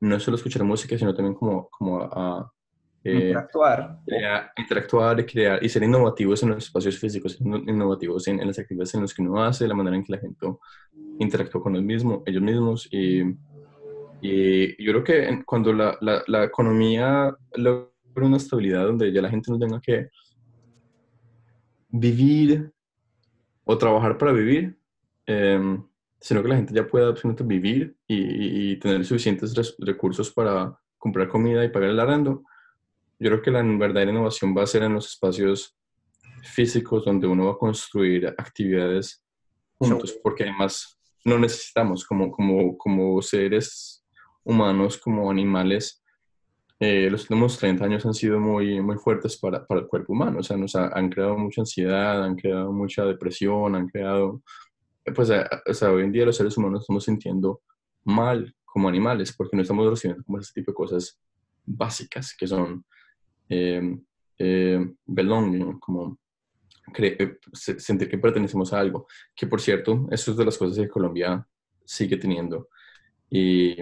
[0.00, 2.57] no solo a escuchar música, sino también como, como a, eh,
[3.04, 3.98] Interactuar.
[4.06, 8.46] crear- interactuar y crear y ser innovativos en los espacios físicos, inno- innovativos en, en
[8.48, 10.46] las actividades en las que uno hace, la manera en que la gente
[11.18, 12.88] interactúa con ellos mismos, ellos mismos.
[12.92, 13.22] Y,
[14.20, 19.30] y yo creo que cuando la, la, la economía logra una estabilidad donde ya la
[19.30, 20.08] gente no tenga que
[21.90, 22.72] vivir
[23.64, 24.78] o trabajar para vivir,
[25.26, 25.84] em,
[26.20, 30.30] sino que la gente ya pueda simplemente vivir y, y- y tener suficientes res- recursos
[30.32, 32.44] para comprar comida y pagar el arrendo.
[33.20, 35.76] Yo creo que la verdadera innovación va a ser en los espacios
[36.42, 39.24] físicos donde uno va a construir actividades
[39.78, 40.22] juntos, Seguro.
[40.22, 44.04] porque además no necesitamos como, como, como seres
[44.44, 46.02] humanos, como animales,
[46.80, 50.38] eh, los últimos 30 años han sido muy, muy fuertes para, para el cuerpo humano,
[50.38, 54.42] o sea, nos ha- han creado mucha ansiedad, han creado mucha depresión, han creado,
[55.04, 57.62] eh, pues, a- a- o sea, hoy en día los seres humanos nos estamos sintiendo
[58.04, 61.20] mal como animales, porque no estamos recibiendo como ese tipo de cosas
[61.66, 62.84] básicas que son
[63.48, 63.98] eh,
[64.38, 66.18] eh, belonging, como
[66.96, 70.78] eh, se- sentir que pertenecemos a algo, que por cierto, eso es de las cosas
[70.78, 71.46] que Colombia
[71.84, 72.68] sigue teniendo.
[73.30, 73.72] Y,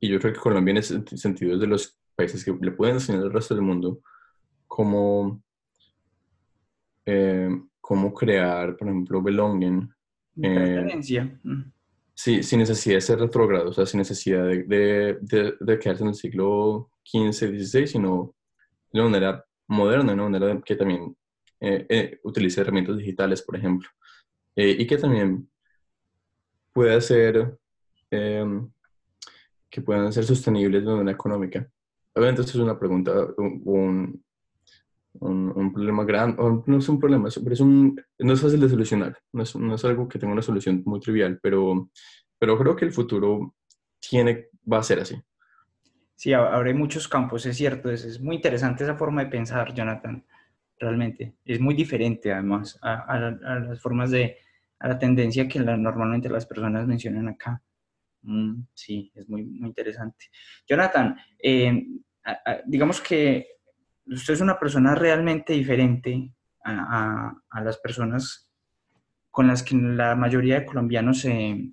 [0.00, 2.94] y yo creo que Colombia en ese sentido es de los países que le pueden
[2.96, 4.00] enseñar al resto del mundo
[4.66, 5.42] cómo,
[7.06, 7.48] eh,
[7.80, 9.88] cómo crear, por ejemplo, belonging,
[10.42, 11.40] eh, Pertenencia.
[11.42, 11.62] Mm.
[12.14, 16.02] Sí, sin necesidad de ser retrógrado, o sea, sin necesidad de, de, de- de quedarse
[16.02, 17.32] en el siglo XV,
[17.64, 18.34] XVI, sino
[18.92, 21.16] de una manera moderna, de una manera que también
[21.60, 23.88] eh, eh, utilice herramientas digitales, por ejemplo,
[24.56, 25.48] Eh, y que también
[26.72, 27.58] pueda ser,
[28.10, 28.70] em,
[29.70, 31.68] que puedan ser sostenibles de manera económica.
[32.14, 34.22] Obviamente esto es una pregunta, un,
[35.20, 36.36] un, un- problema grande,
[36.66, 39.74] no es un problema, pero es un, no es fácil de solucionar, no es, no
[39.74, 41.90] es algo que tenga una solución muy trivial, pero,
[42.38, 43.54] pero creo que el futuro
[44.00, 45.16] tiene, va a ser así.
[46.18, 47.90] Sí, abre muchos campos, es cierto.
[47.92, 50.24] Es, es muy interesante esa forma de pensar, Jonathan.
[50.80, 51.34] Realmente.
[51.44, 54.36] Es muy diferente, además, a, a- a las formas de,
[54.80, 57.62] a la tendencia que la- normalmente las personas mencionan acá.
[58.22, 60.26] Mm, sí, es muy, muy interesante.
[60.68, 61.86] Jonathan, eh,
[62.24, 63.46] a- digamos que
[64.06, 66.32] usted es una persona realmente diferente
[66.64, 68.50] a, a- las personas
[69.30, 71.70] con las que la mayoría de colombianos se,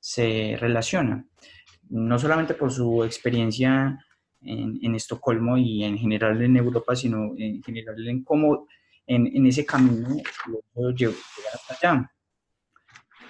[0.00, 1.30] se relacionan
[1.92, 3.98] no solamente por su experiencia
[4.40, 8.66] en, Estocolmo y en general en Europa, sino en general en cómo
[9.06, 10.08] en, ese camino
[10.74, 11.16] lo llevar
[11.52, 12.12] hasta allá.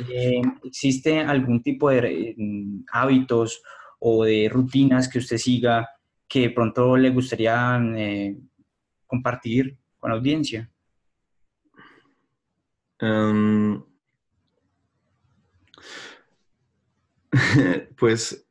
[0.08, 2.36] Eh, ¿Existe algún tipo de
[2.92, 3.62] hábitos
[3.98, 5.88] o de rutinas que usted siga
[6.28, 8.38] que pronto le gustaría eh,
[9.06, 10.70] compartir con la audiencia?
[13.00, 13.84] Um,
[17.98, 18.46] pues,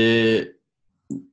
[0.00, 0.56] eh,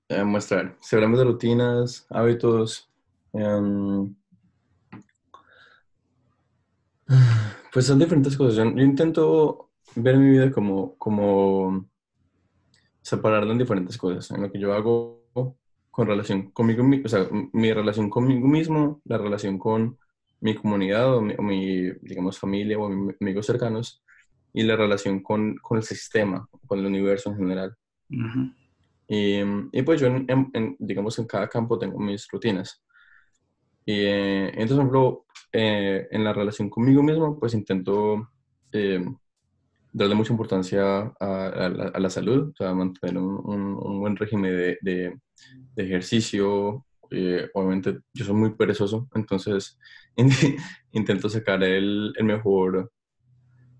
[0.09, 2.89] a mostrar, si hablamos de rutinas, hábitos,
[3.32, 4.16] um,
[7.72, 8.55] pues son diferentes cosas.
[8.55, 11.88] Yo, intento ver mi vida como, como
[13.01, 14.32] separarla en diferentes cosas.
[14.32, 15.24] En lo que yo hago
[15.91, 19.97] con relación conmigo, o mi relación conmigo mismo, la relación con
[20.41, 24.03] mi comunidad o mi, digamos, familia o amigos cercanos
[24.53, 27.78] y la relación con, con, el sistema, con el universo en general.
[29.08, 29.39] Y,
[29.72, 32.82] y, pues yo, en, digamos, en cada campo tengo mis rutinas.
[33.86, 38.30] Y eh, entonces, por ejemplo, eh, en la relación conmigo mismo, pues intento
[38.72, 39.06] eh,
[39.93, 45.14] darle mucha importancia a, la, salud, o sea, mantener un, un, buen régimen de, de,
[45.78, 46.86] ejercicio.
[47.53, 49.78] obviamente, yo soy muy perezoso, entonces
[50.91, 52.91] intento sacar el, el, mejor,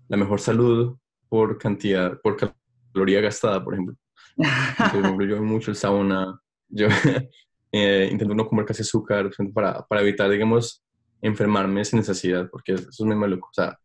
[0.08, 0.96] la mejor salud
[1.28, 3.96] por cantidad, por caloría gastada, por ejemplo.
[4.38, 6.88] Ejemplo, yo mucho el sauna, yo
[7.72, 10.82] eh, intento no comer casi azúcar para, para, evitar, digamos,
[11.22, 13.48] enfermarme sin necesidad, porque eso es muy maluco.
[13.48, 13.78] O sea,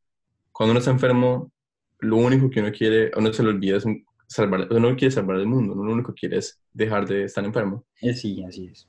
[0.51, 1.51] cuando uno está enfermo,
[1.99, 3.85] lo único que uno quiere, uno se le olvida es
[4.27, 7.25] salvar, uno no quiere salvar el mundo, uno lo único que quiere es dejar de
[7.25, 7.85] estar enfermo.
[8.01, 8.87] Eh, sí, así es.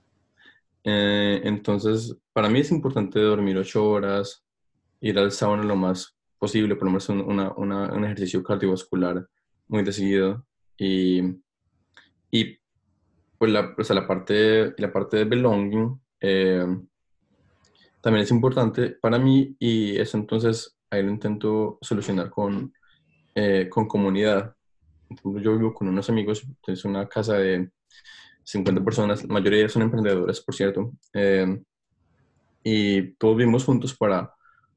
[0.85, 4.45] Eh, entonces, para mí es importante dormir ocho horas,
[5.01, 9.29] ir al sauna lo más posible, por lo menos una, una, un ejercicio cardiovascular
[9.69, 10.45] muy decidido
[10.77, 11.23] y,
[12.33, 12.59] y
[13.39, 16.67] pues la, o sea, la, parte, la parte de belonging eh,
[18.01, 22.73] también es importante para mí y eso entonces ahí lo intento solucionar con,
[23.35, 24.57] eh, con comunidad.
[25.25, 27.71] Yo vivo con unos amigos, es una casa de
[28.45, 31.61] 50 personas, la mayoría son emprendedores, por cierto, eh,
[32.65, 34.33] y todos vivimos juntos para,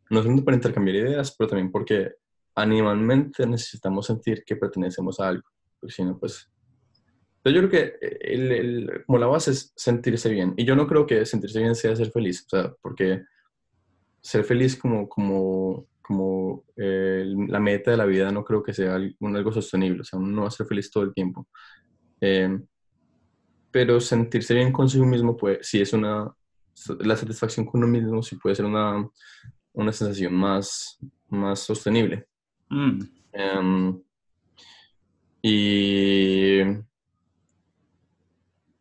[0.10, 2.12] no solamente para intercambiar ideas, pero también porque
[2.54, 5.48] animalmente necesitamos sentir que pertenecemos a algo,
[5.80, 6.50] porque si no, pues
[7.54, 10.54] yo creo que eh, el, como la base es sentirse bien.
[10.58, 13.24] Y yo no creo que sentirse bien sea ser feliz, o sea, porque
[14.22, 18.96] ser feliz como, como, como eh, la meta de la vida no creo que sea
[18.96, 21.48] algo sostenible, o sea, uno no va a ser feliz todo el tiempo.
[22.22, 22.58] Eh,
[23.72, 26.34] pero sentirse bien consigo mismo, pues sí es una,
[27.00, 29.08] la satisfacción con uno mismo sí puede ser una,
[29.74, 32.26] una sensación más, más sostenible.
[32.70, 33.00] Mm.
[33.34, 34.02] Em,
[35.42, 36.62] y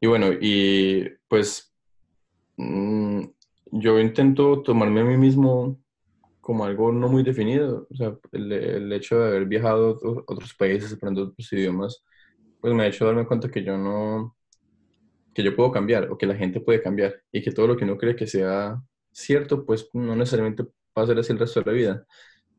[0.04, 1.74] y bueno, y pues
[2.58, 3.22] mm,
[3.72, 5.80] yo intento tomarme a mí mismo
[6.42, 7.86] como algo no muy definido.
[7.90, 12.04] O sea, el, hecho de haber viajado a otros países, aprendiendo otros idiomas,
[12.60, 14.36] pues me ha hecho darme cuenta que yo no,
[15.32, 17.84] que yo puedo cambiar o que la gente puede cambiar y que todo lo que
[17.84, 18.78] uno cree que sea
[19.10, 22.06] cierto, pues no necesariamente va a ser así el resto de la vida.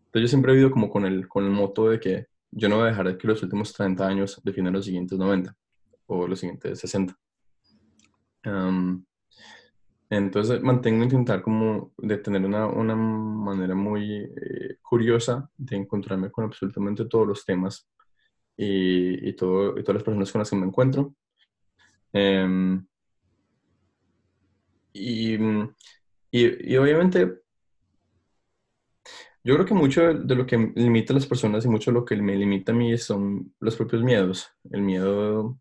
[0.05, 2.77] Entonces yo siempre he vivido como con el, con el moto de que yo no
[2.77, 5.55] voy a dejar que los últimos 30 años definan los siguientes 90
[6.07, 7.15] o los siguientes 60
[10.09, 16.45] entonces mantengo intentar como de tener una, una manera muy eh, curiosa de encontrarme con
[16.45, 17.87] absolutamente todos los temas
[18.55, 21.15] y, y, todo, y todas las personas con las que me encuentro.
[22.13, 22.85] Em,
[24.93, 27.41] y, y, y, obviamente
[29.43, 32.05] yo creo que mucho de lo que limita a las personas y mucho de lo
[32.05, 34.49] que me limita a mí son los propios miedos.
[34.71, 35.59] El miedo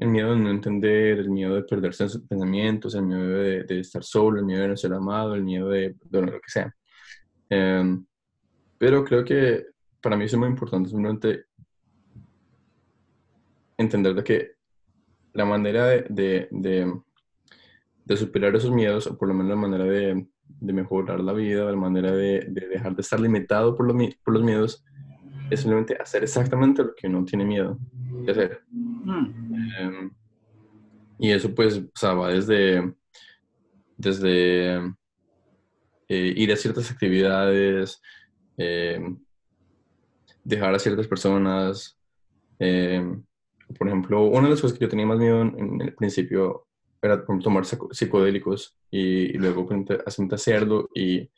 [0.00, 4.04] el miedo de no entender, el miedo de perderse sus pensamientos, el miedo de, estar
[4.04, 6.74] solo, el miedo de no ser amado, el miedo de, de lo que sea.
[7.50, 8.04] Em,
[8.78, 9.66] pero creo que
[10.00, 11.46] para mí es muy importante simplemente
[13.76, 14.50] entender de que
[15.32, 20.26] la manera de, de, superar esos miedos, o por lo menos la manera de,
[20.60, 24.84] mejorar la vida, la manera de, dejar de estar limitado por los, por los miedos,
[25.50, 27.78] es simplemente hacer exactamente lo que uno tiene miedo
[28.24, 28.62] de hacer.
[29.04, 30.10] Mm.
[31.18, 32.94] Y eso pues va desde,
[33.96, 34.76] desde
[36.08, 38.00] eh, ir a ciertas actividades,
[38.56, 39.18] em,
[40.44, 41.98] dejar a ciertas personas.
[42.58, 43.22] Em,
[43.76, 46.66] por ejemplo, una de las cosas que yo tenía más miedo en, el principio
[47.02, 49.68] era tomar psicodélicos y, luego
[50.06, 51.30] hacer hacerlo y,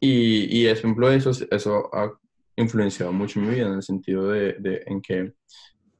[0.00, 2.12] y, y, ejemplo, eso, eso ha
[2.56, 5.32] influenciado mucho mi vida en el sentido de, de en que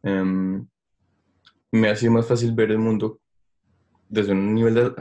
[0.03, 3.21] me ha sido más fácil ver el mundo
[4.09, 4.93] desde un nivel de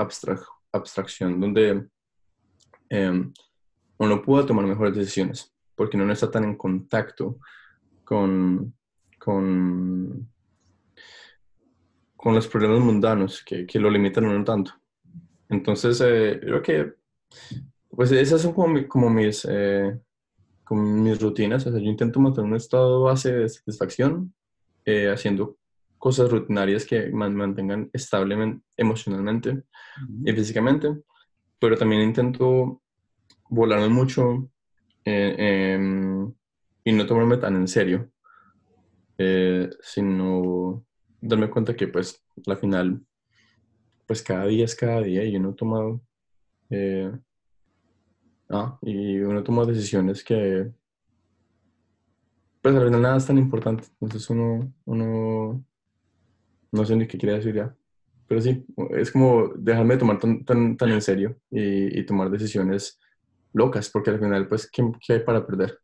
[0.72, 1.88] abstracción donde
[2.90, 3.34] em,
[3.98, 7.40] uno pueda tomar mejores decisiones, porque uno no está tan en contacto
[8.04, 8.74] con,
[9.18, 10.28] con,
[12.24, 14.74] los problemas mundanos que, lo limitan uno tanto.
[15.50, 16.94] Entonces, eh, creo que
[17.90, 20.00] pues esas son como, como mis, eh,
[20.70, 21.66] mis rutinas.
[21.66, 24.34] O sea, yo intento mantener un estado base de satisfacción
[24.90, 25.60] eh, haciendo
[26.00, 29.66] cosas rutinarias que me mantengan estable emocionalmente
[30.26, 31.04] y físicamente,
[31.60, 32.82] pero también intento
[33.50, 34.50] volarme mucho
[35.06, 35.36] eh,
[35.76, 36.34] em,
[36.84, 38.10] y no tomarme tan en serio,
[39.20, 40.84] eh, sino
[41.22, 43.06] darme cuenta que pues la final,
[44.08, 46.00] pues cada día es cada día y uno toma,
[46.72, 47.12] eh,
[48.50, 50.72] ah, y uno toma decisiones que
[52.62, 55.64] pues al final nada es tan importante, entonces uno, uno
[56.72, 57.76] no sé ni qué quiere decir ya.
[58.28, 62.30] Pero sí, es como dejarme de tomar tan, tan, tan en serio y, y, tomar
[62.30, 63.00] decisiones
[63.54, 65.80] locas, porque al final, pues, ¿qué, ¿qué, hay para perder?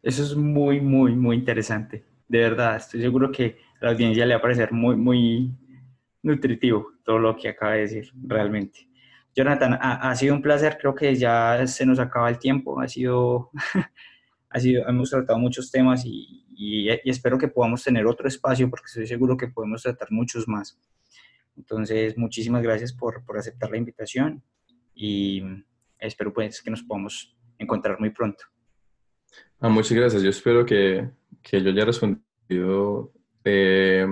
[0.00, 2.04] Eso es muy, muy, muy interesante.
[2.28, 5.50] De verdad, estoy seguro que a la audiencia le va a parecer muy, muy
[6.22, 8.88] nutritivo todo lo que acaba de decir, realmente.
[9.34, 12.86] Jonathan, ha, ha sido un placer, creo que ya se nos acaba el tiempo, ha
[12.86, 13.50] sido,
[14.56, 18.86] ha sido hemos tratado muchos temas y, y, espero que podamos tener otro espacio porque
[18.86, 20.78] estoy seguro que podemos tratar muchos más.
[21.58, 24.42] Entonces, muchísimas gracias por, por aceptar la invitación
[24.94, 25.42] y
[25.98, 28.44] espero pues que nos podamos encontrar muy pronto.
[29.60, 30.22] Ah, muchas gracias.
[30.22, 31.06] Yo espero que,
[31.42, 33.12] que yo haya respondido
[33.44, 34.06] eh,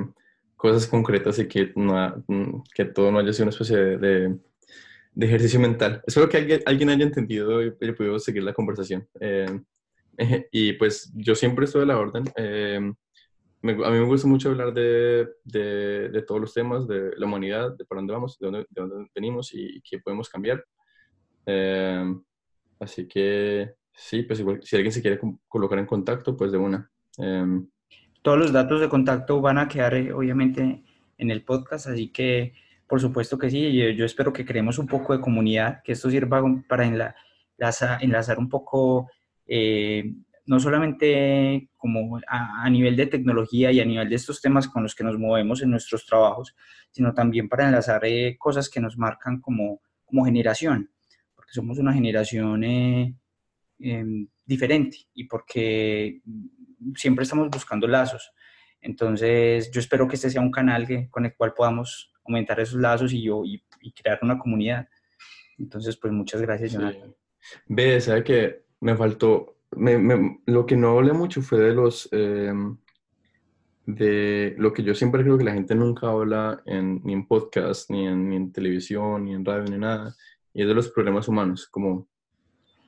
[0.56, 2.22] cosas concretas y que, no,
[2.74, 4.38] que todo no haya sido una especie de,
[5.14, 6.02] de, ejercicio mental.
[6.06, 9.08] Espero que alguien, alguien haya entendido y podido seguir la conversación.
[9.20, 9.46] Eh,
[10.52, 12.24] y pues yo siempre estoy a la orden.
[12.36, 12.92] Eh,
[13.66, 17.84] a mí me gusta mucho hablar de, de, todos los temas, de la humanidad, de
[17.86, 20.62] para dónde vamos, de dónde, de dónde venimos y, qué podemos cambiar.
[21.46, 22.14] Eh,
[22.78, 26.90] así que sí, pues igual, si alguien se quiere colocar en contacto, pues de una.
[27.18, 27.62] Eh,
[28.20, 30.82] todos los datos de contacto van a quedar obviamente
[31.16, 32.52] en el podcast, así que
[32.86, 36.10] por supuesto que sí, yo, yo espero que creemos un poco de comunidad, que esto
[36.10, 39.08] sirva para enlazar, enlazar un poco
[39.46, 40.12] eh,
[40.46, 44.94] no solamente como a, nivel de tecnología y a nivel de estos temas con los
[44.94, 46.54] que nos movemos en nuestros trabajos,
[46.90, 50.90] sino también para enlazar eh, cosas que nos marcan como, como generación,
[51.34, 53.14] porque somos una generación eh,
[53.78, 56.20] em, diferente y porque
[56.94, 58.30] siempre estamos buscando lazos.
[58.80, 62.78] Entonces, yo espero que este sea un canal que, con el cual podamos aumentar esos
[62.80, 64.86] lazos y, yo, y, crear una comunidad.
[65.58, 67.14] Entonces, pues muchas gracias, Jonathan.
[67.66, 69.56] Ve, sabe que me faltó,
[70.44, 72.76] lo que no hablé mucho fue de los, em,
[73.86, 77.88] de lo que yo siempre creo que la gente nunca habla en, ni en podcast,
[77.88, 80.14] ni en, ni en, televisión, ni en radio, ni nada,
[80.52, 82.06] y es de los problemas humanos, como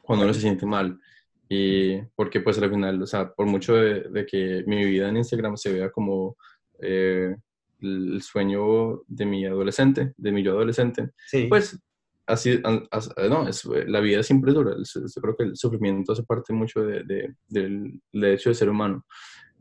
[0.03, 1.01] cuando uno se siente mal.
[1.49, 5.57] Y porque pues al final, o sea, por mucho de, que mi vida en Instagram
[5.57, 6.37] se vea como
[6.79, 7.35] eh,
[7.81, 11.13] el sueño de mi adolescente, de mi yo adolescente,
[11.49, 11.81] pues
[12.27, 14.75] así, no, es, eh, la vida siempre dura.
[14.77, 19.05] Yo creo que el sufrimiento hace parte mucho de, del, hecho de ser humano.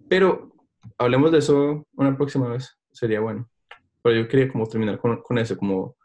[0.09, 0.53] Pero
[0.97, 3.49] hablemos de eso una próxima vez, sería bueno.
[4.01, 5.95] Pero yo quería como terminar con, con eso, como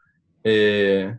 [0.43, 1.19] eh,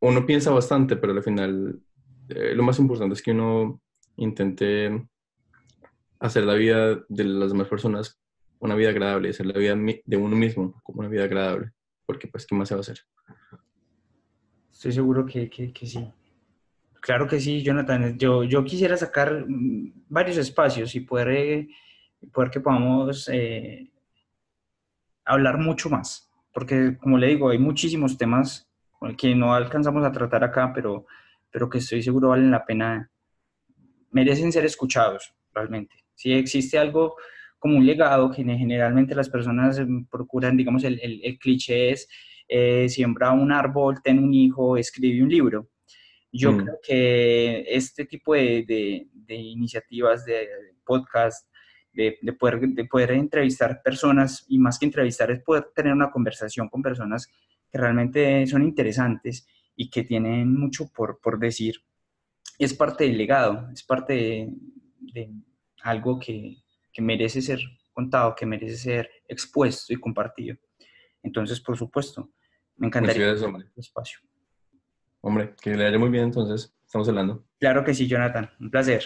[0.00, 1.80] uno piensa bastante, pero al final
[2.28, 3.80] eh, lo más importante es que uno
[4.16, 5.08] intente
[6.18, 8.18] hacer la vida de las demás personas
[8.62, 11.72] una vida agradable, hacer la vida de uno mismo como una vida agradable,
[12.06, 13.00] porque pues, ¿qué más se va a hacer?
[14.82, 16.04] Estoy seguro que, que, sí.
[17.00, 18.18] Claro que sí, Jonathan.
[18.18, 21.68] Yo, yo quisiera sacar mm, varios espacios y poder, eh,
[22.32, 23.92] poder que podamos eh,
[25.24, 26.28] hablar mucho más.
[26.52, 28.68] Porque, como le digo, hay muchísimos temas
[29.16, 31.06] que no alcanzamos a tratar acá, pero,
[31.52, 33.08] pero que estoy seguro valen la pena,
[34.10, 35.94] merecen ser escuchados realmente.
[36.16, 37.14] Si existe algo
[37.60, 39.80] como un legado que generalmente las personas
[40.10, 42.08] procuran, digamos, el, el, el cliché es
[42.54, 45.70] eh, siembra un árbol, ten un hijo, escribe un libro.
[46.30, 46.58] Yo mm.
[46.58, 50.48] creo que este tipo de, iniciativas, de
[50.84, 51.48] podcast,
[51.94, 56.68] de, poder, de poder entrevistar personas, y más que entrevistar, es poder tener una conversación
[56.68, 57.26] con personas
[57.70, 61.76] que realmente son interesantes y que tienen mucho por, por decir,
[62.58, 64.50] es parte del legado, es parte
[64.98, 65.30] de,
[65.84, 66.58] algo que,
[66.92, 67.60] que merece ser
[67.94, 70.58] contado, que merece ser expuesto y compartido.
[71.22, 72.30] Entonces, por supuesto,
[72.82, 73.30] me pues encantaría.
[73.30, 73.66] Pues hombre.
[73.76, 74.18] Espacio.
[75.20, 76.74] Hombre, que le haya muy bien, entonces.
[76.84, 77.44] Estamos hablando.
[77.60, 78.50] Claro que sí, Jonathan.
[78.58, 79.04] Un placer.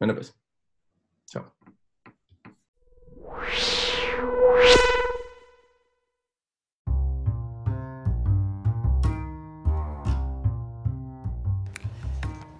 [0.00, 0.34] Bueno, pues.
[1.26, 1.54] Chao.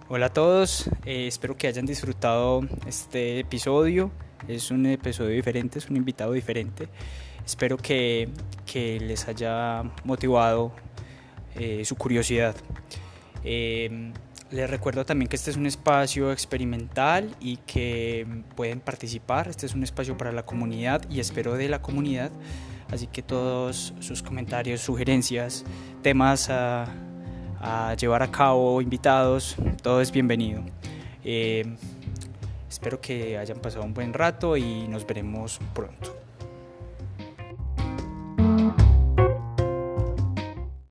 [0.07, 4.09] Hola a todos, eh, espero que hayan disfrutado este episodio.
[4.47, 6.87] Es un episodio diferente, es un invitado diferente.
[7.49, 8.29] Espero que,
[8.71, 10.71] que les haya motivado
[11.55, 12.55] eh, su curiosidad.
[13.43, 14.13] Eh,
[14.51, 19.47] les recuerdo también que este es un espacio experimental y que pueden participar.
[19.47, 22.29] Este es un espacio para la comunidad y espero de la comunidad.
[22.91, 25.65] Así que todos sus comentarios, sugerencias,
[26.03, 30.61] temas a llevar a cabo, invitados, todo es bienvenido.
[31.23, 31.65] Eh,
[32.69, 36.28] espero que hayan pasado un buen rato y nos veremos pronto.